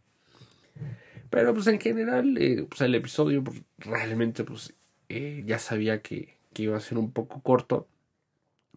Pero 1.29 1.53
pues 1.53 1.67
en 1.67 1.79
general, 1.79 2.35
eh, 2.39 2.65
pues 2.67 2.81
el 2.81 2.95
episodio 2.95 3.43
pues, 3.43 3.61
realmente 3.77 4.43
pues 4.43 4.73
eh, 5.09 5.43
ya 5.45 5.59
sabía 5.59 6.01
que, 6.01 6.39
que, 6.53 6.63
iba 6.63 6.75
a 6.75 6.79
ser 6.79 6.97
un 6.97 7.11
poco 7.11 7.39
corto. 7.43 7.87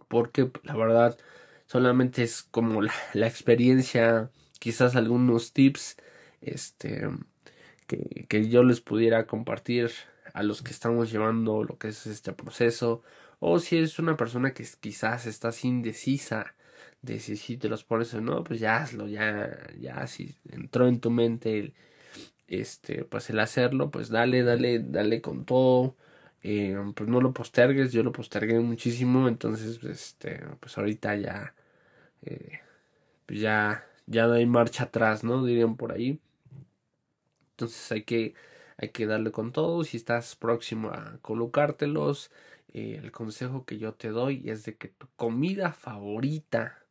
Porque 0.07 0.45
pues, 0.45 0.67
la 0.67 0.77
verdad 0.77 1.19
solamente 1.69 2.25
es 2.25 2.43
como 2.43 2.83
la, 2.83 2.93
la, 3.15 3.29
experiencia, 3.29 4.31
quizás 4.59 4.97
algunos 4.97 5.53
tips 5.53 5.97
este, 6.41 7.09
que, 7.87 8.27
que 8.29 8.49
yo 8.49 8.65
les 8.65 8.81
pudiera 8.81 9.27
compartir 9.29 9.93
a 10.35 10.43
los 10.43 10.63
que 10.63 10.73
estamos 10.73 11.13
llevando 11.13 11.65
lo 11.65 11.79
que 11.79 11.89
es 11.89 12.07
este 12.07 12.33
proceso 12.33 13.03
o 13.41 13.59
si 13.61 13.79
eres 13.79 13.99
una 13.99 14.17
persona 14.17 14.53
que 14.55 14.67
quizás 14.81 15.27
estás 15.27 15.65
indecisa 15.65 16.55
de 17.03 17.21
si, 17.21 17.37
si 17.37 17.57
te 17.57 17.69
los 17.69 17.85
pones 17.85 18.13
o 18.15 18.21
no, 18.21 18.45
pues 18.45 18.61
ya 18.61 18.79
hazlo, 18.79 19.07
ya, 19.09 19.57
ya 19.79 20.07
si 20.07 20.35
entró 20.51 20.89
en 20.89 21.01
tu 21.01 21.11
mente 21.11 21.59
el, 21.59 21.75
este, 22.49 23.05
pues 23.05 23.31
el 23.31 23.41
hacerlo, 23.41 23.91
pues 23.91 24.09
dale, 24.11 24.43
dale, 24.43 24.81
dale 24.81 25.21
con 25.21 25.45
todo. 25.45 25.97
Eh, 26.43 26.77
pues 26.95 27.09
no 27.09 27.21
lo 27.21 27.33
postergues, 27.33 27.93
yo 27.93 28.03
lo 28.03 28.13
postergué 28.13 28.59
muchísimo, 28.61 29.29
entonces, 29.29 29.83
este, 29.85 30.41
pues 30.61 30.79
ahorita 30.79 31.17
ya, 31.17 31.55
eh, 32.23 32.61
pues 33.27 33.41
ya, 33.41 33.87
ya 34.07 34.27
no 34.27 34.35
hay 34.35 34.47
marcha 34.47 34.85
atrás, 34.85 35.25
¿no? 35.25 35.45
Dirían 35.45 35.77
por 35.77 35.93
ahí. 35.93 36.21
Entonces 37.53 37.93
hay 37.93 38.05
que, 38.05 38.35
hay 38.77 38.91
que 38.91 39.07
darle 39.07 39.33
con 39.33 39.53
todo. 39.53 39.85
Si 39.85 39.97
estás 39.97 40.37
próximo 40.37 40.91
a 40.91 41.19
colocártelos, 41.23 42.31
eh, 42.73 43.01
el 43.03 43.13
consejo 43.13 43.65
que 43.65 43.79
yo 43.79 43.95
te 43.95 44.09
doy 44.09 44.49
es 44.49 44.65
de 44.65 44.77
que 44.77 44.89
tu 44.89 45.09
comida 45.17 45.73
favorita, 45.73 46.85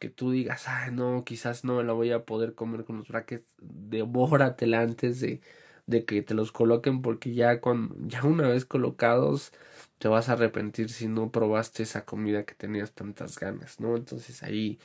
que 0.00 0.10
tú 0.10 0.30
digas, 0.32 0.68
ah, 0.68 0.90
no, 0.90 1.24
quizás 1.24 1.64
no 1.64 1.76
me 1.76 1.84
la 1.84 1.92
voy 1.92 2.12
a 2.12 2.24
poder 2.24 2.54
comer 2.54 2.84
con 2.84 2.98
los 2.98 3.08
brackets, 3.08 3.46
devóratela 3.58 4.80
antes 4.80 5.20
de, 5.20 5.40
de 5.86 6.04
que 6.04 6.22
te 6.22 6.34
los 6.34 6.52
coloquen, 6.52 7.02
porque 7.02 7.34
ya, 7.34 7.60
con, 7.60 7.94
ya 8.08 8.24
una 8.24 8.48
vez 8.48 8.64
colocados 8.64 9.52
te 9.98 10.08
vas 10.08 10.28
a 10.28 10.32
arrepentir 10.34 10.90
si 10.90 11.08
no 11.08 11.30
probaste 11.30 11.82
esa 11.82 12.04
comida 12.04 12.44
que 12.44 12.54
tenías 12.54 12.92
tantas 12.92 13.38
ganas, 13.38 13.80
¿no? 13.80 13.96
Entonces 13.96 14.42
ahí, 14.42 14.78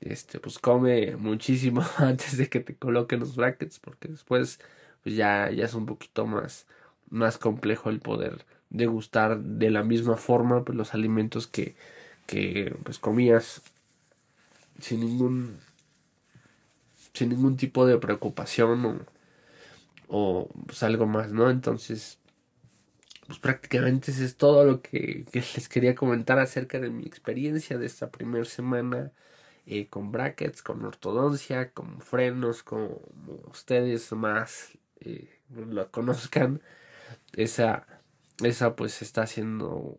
este, 0.00 0.40
pues 0.40 0.58
come 0.58 1.16
muchísimo 1.16 1.84
antes 1.98 2.36
de 2.38 2.48
que 2.48 2.60
te 2.60 2.76
coloquen 2.76 3.20
los 3.20 3.36
brackets, 3.36 3.78
porque 3.80 4.08
después, 4.08 4.60
pues 5.02 5.16
ya, 5.16 5.50
ya 5.50 5.64
es 5.64 5.74
un 5.74 5.86
poquito 5.86 6.26
más, 6.26 6.66
más 7.10 7.38
complejo 7.38 7.90
el 7.90 8.00
poder 8.00 8.44
degustar 8.70 9.38
de 9.40 9.70
la 9.70 9.82
misma 9.84 10.16
forma 10.16 10.64
pues, 10.64 10.76
los 10.76 10.94
alimentos 10.94 11.46
que, 11.46 11.76
que 12.26 12.76
pues 12.84 12.98
comías 12.98 13.62
sin 14.80 15.00
ningún 15.00 15.58
sin 17.14 17.30
ningún 17.30 17.56
tipo 17.56 17.86
de 17.86 17.98
preocupación 17.98 18.84
o, 18.84 18.98
o 20.08 20.48
pues, 20.66 20.82
algo 20.82 21.06
más, 21.06 21.32
¿no? 21.32 21.50
Entonces, 21.50 22.18
pues 23.26 23.38
prácticamente 23.38 24.10
eso 24.12 24.24
es 24.24 24.36
todo 24.36 24.64
lo 24.64 24.82
que, 24.82 25.24
que, 25.32 25.40
les 25.54 25.68
quería 25.68 25.94
comentar 25.94 26.38
acerca 26.38 26.78
de 26.80 26.90
mi 26.90 27.04
experiencia 27.04 27.78
de 27.78 27.86
esta 27.86 28.10
primera 28.10 28.44
semana 28.44 29.12
eh, 29.66 29.88
con 29.88 30.12
brackets, 30.12 30.62
con 30.62 30.84
ortodoncia, 30.84 31.72
con 31.72 32.00
frenos, 32.00 32.62
como 32.62 33.00
ustedes 33.50 34.12
más 34.12 34.78
eh, 35.00 35.40
lo 35.50 35.90
conozcan. 35.90 36.62
Esa 37.34 37.86
esa 38.44 38.76
pues 38.76 39.02
está 39.02 39.26
siendo 39.26 39.98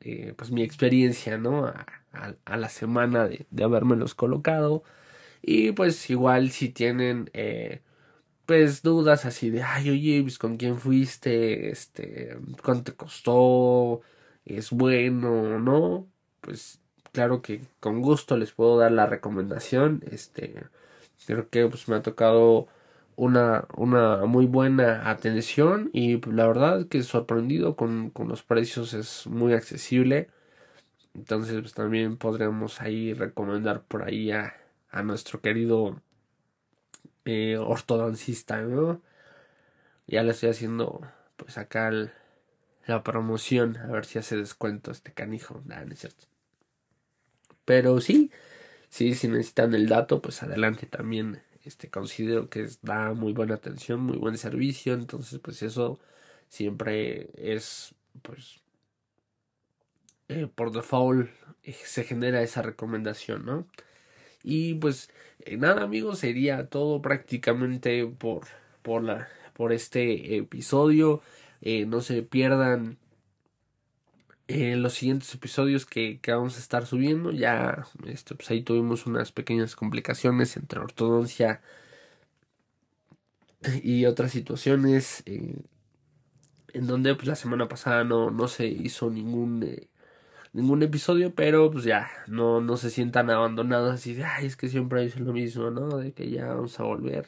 eh, 0.00 0.34
pues 0.36 0.50
mi 0.50 0.62
experiencia, 0.62 1.38
¿no? 1.38 1.66
A, 1.66 1.86
a, 2.44 2.56
la 2.56 2.68
semana 2.68 3.28
de, 3.28 3.46
de 3.50 3.96
los 3.96 4.14
colocado. 4.14 4.82
Y 5.42 5.72
pues 5.72 6.08
igual 6.10 6.50
si 6.50 6.70
tienen 6.70 7.30
pues 8.46 8.82
dudas 8.82 9.24
así 9.26 9.50
de, 9.50 9.62
ay, 9.62 9.90
oye, 9.90 10.22
pues 10.22 10.38
con 10.38 10.56
quién 10.56 10.78
fuiste, 10.78 11.70
este, 11.70 12.38
cuánto 12.62 12.92
te 12.92 12.96
costó, 12.96 14.02
es 14.44 14.70
bueno 14.70 15.32
o 15.56 15.58
no, 15.58 16.08
pues 16.40 16.80
claro 17.12 17.42
que 17.42 17.62
con 17.80 18.02
gusto 18.02 18.36
les 18.36 18.52
puedo 18.52 18.78
dar 18.78 18.92
la 18.92 19.06
recomendación, 19.06 20.02
este, 20.10 20.54
creo 21.26 21.48
que 21.50 21.66
pues 21.68 21.88
me 21.88 21.96
ha 21.96 22.02
tocado 22.02 22.68
una, 23.16 23.66
una 23.76 24.26
muy 24.26 24.46
buena 24.46 25.10
atención 25.10 25.90
y 25.92 26.18
pues, 26.18 26.34
la 26.36 26.46
verdad 26.46 26.86
que 26.88 27.02
sorprendido 27.02 27.76
con, 27.76 28.10
con 28.10 28.28
los 28.28 28.42
precios 28.42 28.94
es 28.94 29.26
muy 29.26 29.52
accesible. 29.54 30.28
Entonces 31.14 31.60
pues 31.60 31.74
también 31.74 32.16
podríamos 32.16 32.80
ahí 32.80 33.12
recomendar 33.14 33.82
por 33.84 34.02
ahí 34.04 34.30
a, 34.32 34.54
a 34.90 35.02
nuestro 35.02 35.40
querido 35.40 36.00
eh, 37.26 37.58
ortodoncista, 37.58 38.62
¿no? 38.62 39.02
Ya 40.06 40.22
le 40.22 40.30
estoy 40.32 40.50
haciendo 40.50 41.00
pues 41.36 41.58
acá 41.58 41.90
la 42.86 43.02
promoción, 43.02 43.76
a 43.78 43.88
ver 43.88 44.06
si 44.06 44.18
hace 44.18 44.36
descuento 44.36 44.90
este 44.92 45.12
canijo, 45.12 45.62
no 45.66 45.74
es 45.92 45.98
cierto. 45.98 46.26
Pero 47.64 48.00
sí, 48.00 48.30
sí, 48.88 49.14
si 49.14 49.28
necesitan 49.28 49.74
el 49.74 49.88
dato, 49.88 50.22
pues 50.22 50.42
adelante 50.42 50.86
también 50.86 51.42
este 51.64 51.90
considero 51.90 52.48
que 52.48 52.68
da 52.82 53.12
muy 53.12 53.32
buena 53.32 53.56
atención, 53.56 54.00
muy 54.00 54.18
buen 54.18 54.38
servicio, 54.38 54.94
entonces 54.94 55.40
pues 55.40 55.62
eso 55.62 55.98
siempre 56.48 57.30
es 57.36 57.94
pues 58.22 58.60
eh, 60.28 60.48
por 60.52 60.72
default 60.72 61.28
eh, 61.64 61.72
se 61.84 62.04
genera 62.04 62.42
esa 62.42 62.62
recomendación, 62.62 63.44
¿no? 63.44 63.66
Y 64.46 64.74
pues 64.74 65.10
eh, 65.40 65.56
nada 65.58 65.82
amigos, 65.82 66.20
sería 66.20 66.68
todo 66.68 67.02
prácticamente 67.02 68.06
por, 68.06 68.46
por, 68.82 69.02
la, 69.04 69.28
por 69.54 69.72
este 69.72 70.36
episodio. 70.38 71.22
no 71.62 72.00
se 72.00 72.22
pierdan 72.22 72.98
en 74.48 74.82
los 74.82 74.94
siguientes 74.94 75.34
episodios 75.34 75.86
que, 75.86 76.20
que, 76.20 76.32
vamos 76.32 76.56
a 76.56 76.60
estar 76.60 76.86
subiendo. 76.86 77.32
Ya 77.32 77.86
este, 78.06 78.34
pues 78.34 78.50
ahí 78.50 78.62
tuvimos 78.62 79.06
unas 79.06 79.32
pequeñas 79.32 79.76
complicaciones 79.76 80.56
entre 80.56 80.80
ortodoncia 80.80 81.60
y 83.82 84.06
otras 84.06 84.32
situaciones 84.32 85.22
eh, 85.26 85.56
en 86.72 86.86
donde 86.86 87.14
pues 87.14 87.26
la 87.26 87.36
semana 87.36 87.68
pasada 87.68 88.04
no, 88.04 88.30
no 88.30 88.48
se 88.48 88.66
hizo 88.66 89.10
ningún 89.10 89.62
eh, 89.62 89.88
ningún 90.56 90.82
episodio 90.82 91.34
pero 91.34 91.70
pues 91.70 91.84
ya 91.84 92.08
no, 92.28 92.62
no 92.62 92.78
se 92.78 92.88
sientan 92.88 93.28
abandonados 93.28 93.94
así 93.94 94.14
de 94.14 94.24
ay 94.24 94.46
es 94.46 94.56
que 94.56 94.70
siempre 94.70 95.02
dicen 95.02 95.26
lo 95.26 95.34
mismo 95.34 95.70
no 95.70 95.98
de 95.98 96.12
que 96.12 96.30
ya 96.30 96.46
vamos 96.46 96.80
a 96.80 96.84
volver 96.84 97.26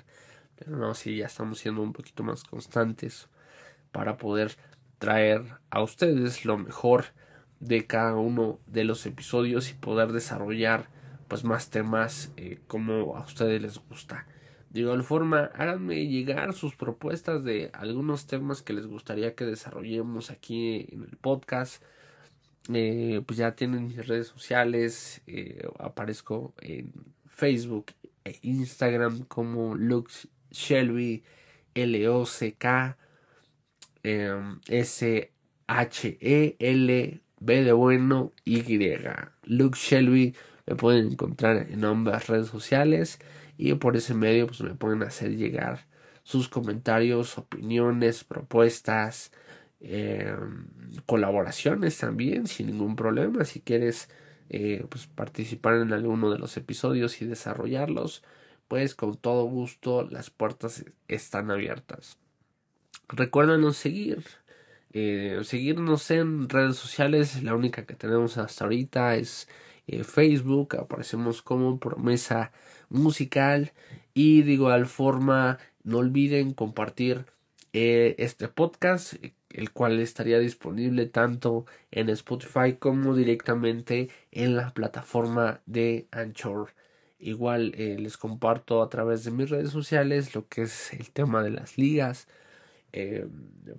pero 0.58 0.76
no 0.78 0.94
sí 0.94 1.18
ya 1.18 1.26
estamos 1.26 1.58
siendo 1.58 1.82
un 1.82 1.92
poquito 1.92 2.22
más 2.22 2.42
constantes 2.42 3.28
para 3.92 4.16
poder 4.16 4.56
traer 4.98 5.42
a 5.68 5.82
ustedes 5.82 6.46
lo 6.46 6.56
mejor 6.56 7.04
de 7.60 7.86
cada 7.86 8.14
uno 8.14 8.60
de 8.66 8.84
los 8.84 9.04
episodios 9.04 9.70
y 9.70 9.74
poder 9.74 10.12
desarrollar 10.12 10.88
pues 11.28 11.44
más 11.44 11.68
temas 11.68 12.32
eh, 12.38 12.60
como 12.66 13.14
a 13.14 13.20
ustedes 13.20 13.60
les 13.60 13.78
gusta 13.78 14.26
De 14.70 14.80
igual 14.80 15.02
forma, 15.02 15.50
háganme 15.54 16.06
llegar 16.06 16.54
sus 16.54 16.74
propuestas 16.74 17.44
de 17.44 17.70
algunos 17.74 18.26
temas 18.26 18.62
que 18.62 18.72
les 18.72 18.86
gustaría 18.86 19.34
que 19.34 19.44
desarrollemos 19.44 20.30
aquí 20.30 20.86
en 20.90 21.02
el 21.02 21.16
podcast. 21.18 21.82
Eh, 22.72 23.22
pues 23.26 23.38
ya 23.38 23.54
tienen 23.54 23.86
mis 23.86 24.06
redes 24.06 24.26
sociales, 24.26 25.22
eh, 25.26 25.66
aparezco 25.78 26.54
en 26.60 26.92
Facebook 27.26 27.86
e 28.24 28.38
Instagram 28.42 29.24
como 29.24 29.74
Lux 29.74 30.28
Shelby, 30.50 31.24
L-O-C-K, 31.74 32.98
em, 34.02 34.60
S-H-E-L, 34.68 35.30
B 37.40 37.64
de 37.64 37.72
bueno, 37.72 38.32
Y. 38.44 38.78
Lux 39.44 39.78
Shelby, 39.78 40.34
me 40.66 40.76
pueden 40.76 41.12
encontrar 41.12 41.68
en 41.70 41.84
ambas 41.84 42.26
redes 42.26 42.48
sociales 42.48 43.18
y 43.56 43.72
por 43.74 43.96
ese 43.96 44.14
medio 44.14 44.46
pues 44.46 44.60
me 44.60 44.74
pueden 44.74 45.02
hacer 45.02 45.36
llegar 45.36 45.86
sus 46.22 46.48
comentarios, 46.48 47.38
opiniones, 47.38 48.24
propuestas, 48.24 49.32
em, 49.80 50.66
colaboraciones 51.06 51.98
también 51.98 52.46
sin 52.46 52.66
ningún 52.68 52.96
problema. 52.96 53.44
Si 53.44 53.60
quieres 53.60 54.08
eh, 54.50 54.84
pues 54.88 55.06
participar 55.06 55.74
en 55.74 55.92
alguno 55.92 56.30
de 56.30 56.38
los 56.38 56.56
episodios 56.56 57.20
y 57.20 57.26
desarrollarlos 57.26 58.22
pues 58.66 58.94
con 58.94 59.16
todo 59.16 59.44
gusto 59.44 60.06
las 60.10 60.30
puertas 60.30 60.84
están 61.08 61.50
abiertas. 61.50 62.18
Recuérdanos 63.08 63.76
seguir 63.76 64.24
eh, 64.92 65.40
seguirnos 65.44 66.10
en 66.10 66.48
redes 66.48 66.76
sociales. 66.76 67.42
La 67.42 67.54
única 67.54 67.84
que 67.86 67.94
tenemos 67.94 68.38
hasta 68.38 68.64
ahorita 68.64 69.16
es 69.16 69.48
eh, 69.86 70.04
Facebook. 70.04 70.76
Aparecemos 70.76 71.42
como 71.42 71.78
promesa 71.78 72.52
musical. 72.88 73.72
Y 74.14 74.42
de 74.42 74.52
igual 74.52 74.86
forma 74.86 75.58
no 75.84 75.98
olviden 75.98 76.52
compartir 76.52 77.26
este 77.72 78.48
podcast 78.48 79.14
el 79.50 79.72
cual 79.72 79.98
estaría 80.00 80.38
disponible 80.38 81.06
tanto 81.06 81.66
en 81.90 82.10
Spotify 82.10 82.74
como 82.78 83.14
directamente 83.14 84.10
en 84.30 84.56
la 84.56 84.72
plataforma 84.74 85.60
de 85.66 86.06
Anchor. 86.10 86.74
Igual 87.18 87.72
eh, 87.76 87.96
les 87.98 88.16
comparto 88.16 88.82
a 88.82 88.88
través 88.88 89.24
de 89.24 89.30
mis 89.30 89.50
redes 89.50 89.70
sociales 89.70 90.34
lo 90.34 90.46
que 90.48 90.62
es 90.62 90.92
el 90.92 91.10
tema 91.10 91.42
de 91.42 91.50
las 91.50 91.78
ligas. 91.78 92.28
Eh, 92.92 93.26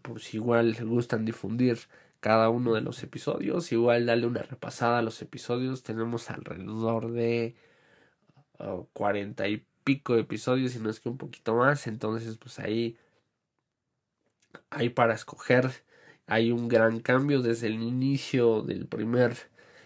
por 0.01 0.19
si 0.19 0.38
igual 0.38 0.71
les 0.71 0.84
gustan 0.84 1.25
difundir 1.25 1.79
cada 2.19 2.49
uno 2.49 2.73
de 2.73 2.82
los 2.82 3.01
episodios, 3.03 3.71
igual 3.71 4.05
darle 4.05 4.27
una 4.27 4.43
repasada 4.43 4.99
a 4.99 5.01
los 5.01 5.21
episodios. 5.21 5.84
Tenemos 5.84 6.29
alrededor 6.29 7.12
de 7.12 7.55
uh, 8.60 8.84
cuarenta 8.93 9.47
y 9.47 9.65
pico 9.84 10.15
episodios, 10.17 10.75
y 10.75 10.79
no 10.79 10.89
es 10.89 10.99
que 10.99 11.10
un 11.10 11.17
poquito 11.17 11.55
más. 11.55 11.88
Entonces, 11.88 12.38
pues 12.38 12.60
ahí 12.60 12.97
hay 14.70 14.90
para 14.90 15.14
escoger. 15.14 15.72
Hay 16.28 16.52
un 16.52 16.68
gran 16.68 17.00
cambio 17.00 17.42
desde 17.42 17.68
el 17.68 17.82
inicio 17.82 18.62
del 18.62 18.88
primer 18.88 19.38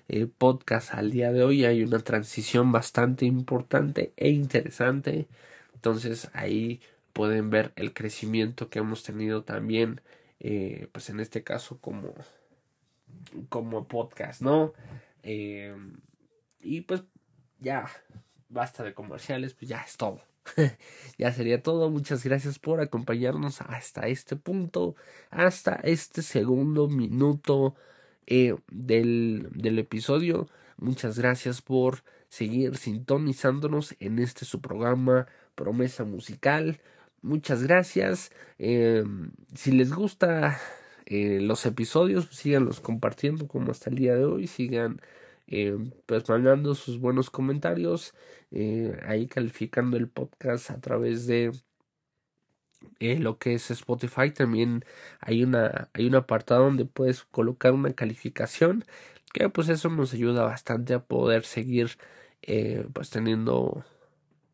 eh, 0.09 0.27
podcast 0.27 0.93
al 0.93 1.11
día 1.11 1.31
de 1.31 1.43
hoy. 1.43 1.65
Hay 1.65 1.83
una 1.83 1.99
transición 1.99 2.71
bastante 2.71 3.25
importante 3.25 4.13
e 4.17 4.29
interesante. 4.29 5.27
Entonces 5.73 6.29
ahí 6.33 6.81
pueden 7.13 7.49
ver 7.49 7.71
el 7.75 7.93
crecimiento 7.93 8.69
que 8.69 8.79
hemos 8.79 9.03
tenido 9.03 9.43
también, 9.43 10.01
eh, 10.39 10.87
pues 10.91 11.09
en 11.09 11.19
este 11.19 11.43
caso 11.43 11.79
como, 11.79 12.13
como 13.49 13.87
podcast, 13.87 14.41
¿no? 14.41 14.73
Eh, 15.21 15.75
y 16.59 16.81
pues 16.81 17.03
ya, 17.59 17.89
basta 18.49 18.83
de 18.83 18.93
comerciales, 18.93 19.53
pues 19.53 19.69
ya 19.69 19.81
es 19.81 19.95
todo. 19.97 20.21
ya 21.17 21.31
sería 21.31 21.61
todo. 21.61 21.89
Muchas 21.89 22.23
gracias 22.23 22.59
por 22.59 22.81
acompañarnos 22.81 23.61
hasta 23.61 24.07
este 24.07 24.35
punto, 24.35 24.95
hasta 25.29 25.75
este 25.75 26.21
segundo 26.21 26.87
minuto 26.87 27.75
eh, 28.27 28.55
del, 28.71 29.49
del 29.51 29.79
episodio. 29.79 30.47
Muchas 30.77 31.17
gracias 31.17 31.61
por 31.61 32.03
seguir 32.29 32.77
sintonizándonos 32.77 33.95
en 33.99 34.19
este 34.19 34.45
su 34.45 34.59
programa 34.59 35.27
Promesa 35.55 36.03
Musical. 36.03 36.79
Muchas 37.21 37.63
gracias. 37.63 38.31
Eh, 38.59 39.03
si 39.53 39.71
les 39.71 39.93
gusta 39.93 40.59
eh, 41.05 41.39
los 41.41 41.65
episodios, 41.65 42.27
síganlos 42.31 42.79
compartiendo 42.79 43.47
como 43.47 43.71
hasta 43.71 43.89
el 43.89 43.95
día 43.95 44.15
de 44.15 44.25
hoy. 44.25 44.47
Sigan 44.47 44.99
eh, 45.47 45.77
pues 46.05 46.27
mandando 46.27 46.73
sus 46.75 46.99
buenos 46.99 47.29
comentarios, 47.29 48.13
eh, 48.53 48.99
ahí 49.05 49.27
calificando 49.27 49.97
el 49.97 50.09
podcast 50.09 50.69
a 50.71 50.79
través 50.79 51.27
de 51.27 51.51
eh, 52.99 53.19
lo 53.19 53.37
que 53.37 53.53
es 53.55 53.71
Spotify. 53.71 54.31
También 54.31 54.85
hay 55.19 55.43
una 55.43 55.89
hay 55.93 56.07
un 56.07 56.15
apartado 56.15 56.65
donde 56.65 56.85
puedes 56.85 57.23
colocar 57.23 57.73
una 57.73 57.93
calificación 57.93 58.85
que 59.33 59.49
pues 59.49 59.69
eso 59.69 59.89
nos 59.89 60.13
ayuda 60.13 60.43
bastante 60.43 60.93
a 60.93 61.03
poder 61.03 61.45
seguir 61.45 61.97
pues 62.93 63.09
teniendo 63.09 63.85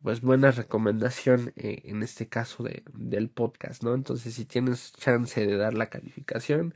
pues 0.03 0.21
buena 0.21 0.51
recomendación 0.51 1.53
en 1.57 2.03
este 2.03 2.29
caso 2.29 2.63
de, 2.63 2.83
del 2.93 3.29
podcast, 3.29 3.83
¿no? 3.83 3.95
Entonces 3.95 4.35
si 4.35 4.45
tienes 4.45 4.93
chance 4.93 5.45
de 5.45 5.57
dar 5.57 5.73
la 5.73 5.89
calificación, 5.89 6.75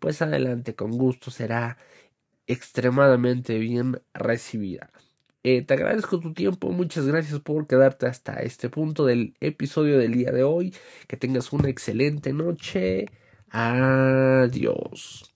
pues 0.00 0.22
adelante, 0.22 0.74
con 0.74 0.92
gusto 0.92 1.30
será 1.30 1.78
extremadamente 2.46 3.58
bien 3.58 4.02
recibida. 4.14 4.90
Eh, 5.42 5.62
te 5.64 5.72
agradezco 5.74 6.20
tu 6.20 6.34
tiempo, 6.34 6.70
muchas 6.70 7.06
gracias 7.06 7.40
por 7.40 7.66
quedarte 7.66 8.06
hasta 8.06 8.34
este 8.42 8.68
punto 8.68 9.06
del 9.06 9.34
episodio 9.40 9.98
del 9.98 10.12
día 10.12 10.32
de 10.32 10.42
hoy. 10.42 10.74
Que 11.08 11.16
tengas 11.16 11.52
una 11.52 11.68
excelente 11.70 12.32
noche. 12.34 13.06
Adiós. 13.48 15.29